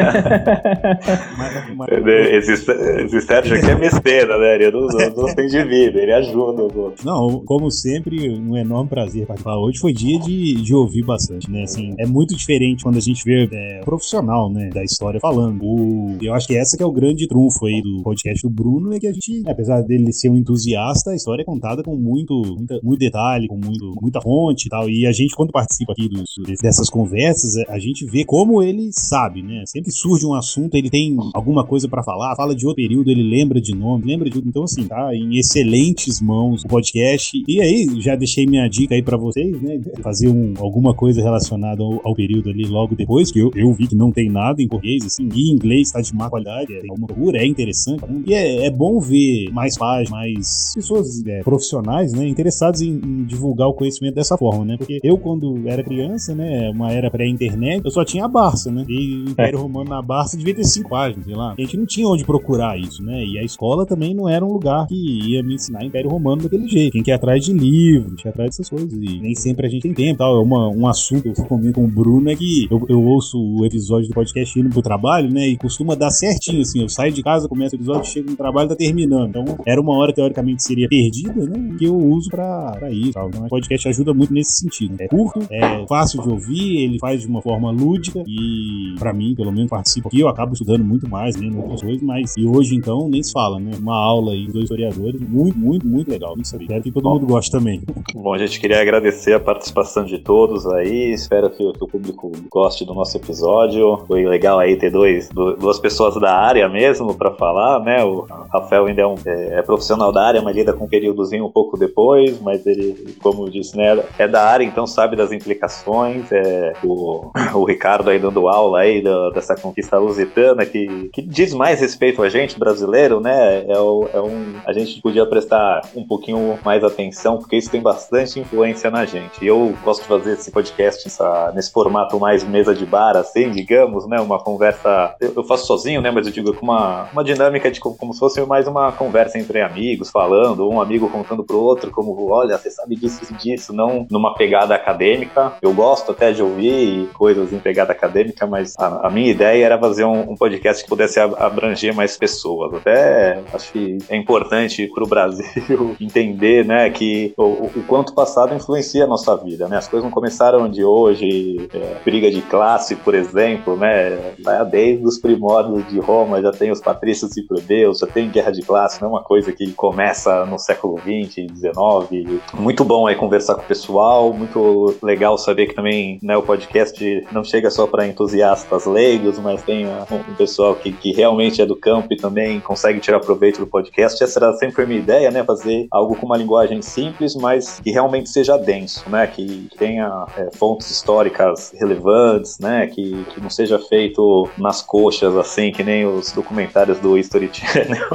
[2.36, 4.54] esse, Sérgio aqui é besteira, né?
[4.54, 7.04] Ele não, não, não tem de vida, ele ajuda os outros.
[7.04, 9.56] Não, como sempre, um enorme prazer participar.
[9.56, 11.62] Hoje foi dia de, de ouvir bastante, né?
[11.64, 15.62] Assim, é muito diferente quando a gente vê é, profissional, né, da história falando.
[15.62, 18.94] O, eu acho que essa que é o grande trunfo aí do podcast do Bruno,
[18.94, 22.34] é que a gente, apesar dele ser um entusiasta, a história é contada com muito,
[22.34, 24.88] muita, muito detalhe, com muito, muita fonte e tal.
[24.88, 29.42] E a gente, quando participa aqui dos, dessas conversas, a gente vê como ele sabe,
[29.42, 29.62] né?
[29.66, 33.08] Sempre que surge um assunto, ele tem alguma coisa para falar, fala de outro período,
[33.08, 34.38] ele lembra de nome, lembra de.
[34.38, 37.40] Então, assim, tá em excelentes mãos o podcast.
[37.46, 39.80] E aí, já deixei minha dica aí para vocês, né?
[40.02, 43.86] Fazer um, alguma coisa relacionada ao, ao, período ali logo depois, que eu, eu vi
[43.86, 46.92] que não tem nada em português, assim, e em inglês tá de má qualidade, é
[46.92, 48.02] uma procura, é interessante.
[48.26, 52.26] E é, é bom ver mais páginas, mais pessoas é, profissionais, né?
[52.26, 54.76] Interessadas em, em, divulgar o conhecimento dessa forma, né?
[54.76, 56.70] Porque eu, quando era criança, né?
[56.70, 58.84] Uma era pré-internet, eu só tinha a Barça, né?
[58.88, 61.54] E o Império Romano Barça devia ter cinco páginas, sei lá.
[61.56, 63.24] A gente não tinha onde procurar isso, né?
[63.24, 66.68] E a escola também não era um lugar que ia me ensinar Império Romano daquele
[66.68, 66.92] jeito.
[66.92, 68.92] Tinha que ir atrás de livros, atrás dessas coisas.
[68.92, 70.38] E nem sempre a gente tem tempo, tal.
[70.38, 73.38] É uma, um assunto que eu comento com o Bruno é que eu, eu ouço
[73.38, 75.46] o episódio do podcast indo pro trabalho, né?
[75.48, 76.82] E costuma dar certinho, assim.
[76.82, 79.28] Eu saio de casa, começo o episódio, chego no trabalho, tá terminando.
[79.28, 81.74] Então, era uma hora, teoricamente, seria perdida, né?
[81.78, 83.28] Que eu uso pra, pra isso, tal.
[83.28, 84.94] Então, o podcast ajuda muito nesse sentido.
[84.98, 89.34] É curto, é fácil de ouvir, ele faz de uma forma lúdica e, pra mim,
[89.34, 90.20] pelo menos, participo aqui.
[90.20, 91.50] Eu acabo estudando muito mais, né?
[91.56, 92.34] Outras coisas, mas.
[92.36, 93.72] E hoje, então, nem se fala, né?
[93.78, 96.34] Uma aula aí dois historiadores, muito, muito, muito legal.
[96.34, 96.64] Muito saber.
[96.64, 97.82] Espero que todo mundo goste também.
[98.14, 101.12] Bom, a gente queria agradecer a participação de todos aí.
[101.12, 103.98] Espero que, que o público goste do nosso episódio.
[104.06, 108.04] Foi legal aí ter dois, duas pessoas da área mesmo para falar, né?
[108.04, 111.44] O Rafael ainda é, um, é, é, profissional da área, mas lida com um períodozinho
[111.44, 115.32] um pouco depois, mas ele, como eu disse, né, é da área, então sabe das
[115.32, 116.30] implicações.
[116.30, 119.02] É, o, o Ricardo aí dando aula aí
[119.32, 123.64] dessa conquista lusitana que, que diz mais respeito a gente, brasileiro, né?
[123.68, 127.80] É, o, é um, a gente podia prestar um pouquinho mais atenção, porque isso tem
[127.80, 129.44] bastante influência na gente.
[129.44, 133.50] E eu gosto de fazer esse podcast essa, nesse formato mais mesa de bar, assim,
[133.50, 134.20] digamos, né?
[134.20, 135.14] Uma conversa.
[135.20, 136.10] Eu, eu faço sozinho, né?
[136.10, 139.38] Mas eu digo com uma, uma dinâmica de como, como se fosse mais uma conversa
[139.38, 144.06] entre amigos, falando, um amigo contando pro outro, como, olha, você sabe disso disso, não
[144.10, 145.52] numa pegada acadêmica.
[145.62, 149.78] Eu gosto até de ouvir coisas em pegada acadêmica, mas a, a minha ideia era
[149.78, 152.74] fazer um, um, podcast que pudesse abranger mais pessoas.
[152.74, 158.54] Até acho que é importante para o Brasil entender, né, que o, o, quanto passado
[158.54, 159.76] influencia a nossa vida, né?
[159.76, 164.34] As coisas não começaram de hoje, é, briga de classe, por exemplo, né?
[164.70, 168.62] Desde os primórdios de Roma já tem os patrícios e plebeus, já tem guerra de
[168.62, 172.40] classe, não é uma coisa que começa no século XX, XIX.
[172.54, 177.26] Muito bom aí conversar com o pessoal, muito legal saber que também né, o podcast
[177.32, 181.76] não chega só para entusiastas leigos, mas tem um, pessoal que, que realmente é do
[181.76, 184.22] campo e também consegue tirar proveito do podcast.
[184.22, 185.44] Essa era sempre a minha ideia, né?
[185.44, 189.26] Fazer algo com uma linguagem simples, mas que realmente seja denso, né?
[189.26, 192.86] Que, tenha é, fontes históricas relevantes, né?
[192.86, 198.08] Que, que não seja feito nas coxas, assim, que nem os documentários do History Channel.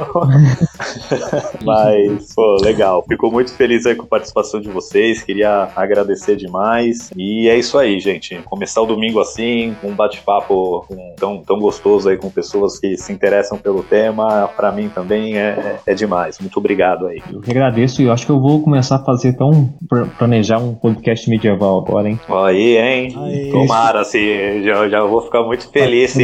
[1.62, 3.04] Mas, pô, legal.
[3.08, 5.22] Fico muito feliz aí com a participação de vocês.
[5.22, 7.10] Queria agradecer demais.
[7.16, 8.36] E é isso aí, gente.
[8.44, 13.12] Começar o domingo assim, com um bate-papo tão, tão gostoso aí com pessoas que se
[13.12, 16.38] interessam pelo tema, para mim também é, é, demais.
[16.38, 17.22] Muito obrigado aí.
[17.32, 19.72] Eu que agradeço e eu acho que eu vou começar a fazer tão
[20.18, 22.20] planejar um podcast medieval agora, hein?
[22.28, 23.14] Aí, hein?
[23.16, 23.50] Aí.
[23.50, 26.14] Tomara, assim, já, já vou ficar muito feliz.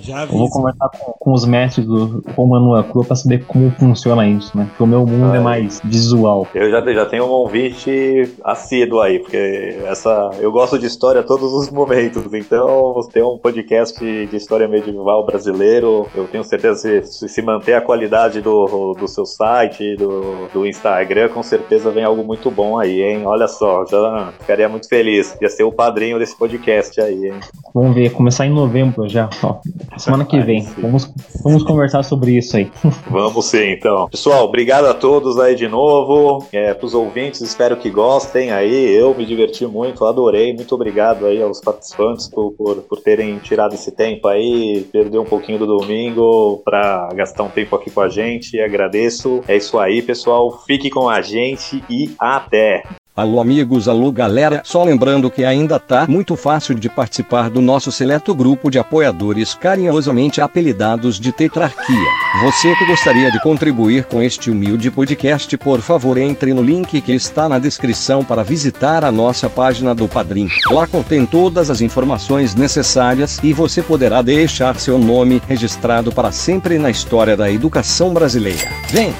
[0.00, 0.32] Já vi.
[0.32, 4.56] Eu vou conversar com, com os mestres do Romano Acrua pra saber como funciona isso,
[4.56, 4.66] né?
[4.68, 6.46] Porque o meu mundo é mais visual.
[6.54, 11.24] Eu já, já tenho um ouvinte assíduo aí, porque essa, eu gosto de história a
[11.24, 17.06] todos os momentos, então ter um podcast de história medieval brasileiro, eu tenho certeza que
[17.06, 22.04] se, se manter a qualidade do, do seu site, do, do Instagram, com certeza vem
[22.04, 23.26] algo muito bom aí, hein?
[23.26, 25.36] Olha só, já ficaria muito feliz.
[25.40, 27.40] Ia ser o padrinho desse podcast aí, hein?
[27.74, 29.56] Vamos ver, começar em novembro já, ó.
[29.96, 30.62] Semana que vem.
[30.78, 32.70] Vamos, vamos conversar sobre isso aí.
[33.10, 34.08] Vamos sim, então.
[34.08, 36.46] Pessoal, obrigado a todos aí de novo.
[36.52, 38.92] É, Para os ouvintes, espero que gostem aí.
[38.94, 40.54] Eu me diverti muito, adorei.
[40.54, 45.24] Muito obrigado aí aos participantes por, por, por terem tirado esse tempo aí, perder um
[45.24, 48.60] pouquinho do domingo para gastar um tempo aqui com a gente.
[48.60, 49.42] Agradeço.
[49.46, 50.62] É isso aí, pessoal.
[50.66, 52.82] Fique com a gente e até!
[53.18, 57.90] Alô amigos, alô galera, só lembrando que ainda tá muito fácil de participar do nosso
[57.90, 62.08] seleto grupo de apoiadores carinhosamente apelidados de Tetrarquia.
[62.44, 67.12] Você que gostaria de contribuir com este humilde podcast, por favor entre no link que
[67.12, 70.46] está na descrição para visitar a nossa página do Padrim.
[70.70, 76.78] Lá contém todas as informações necessárias e você poderá deixar seu nome registrado para sempre
[76.78, 78.70] na história da educação brasileira.
[78.90, 79.12] Vem!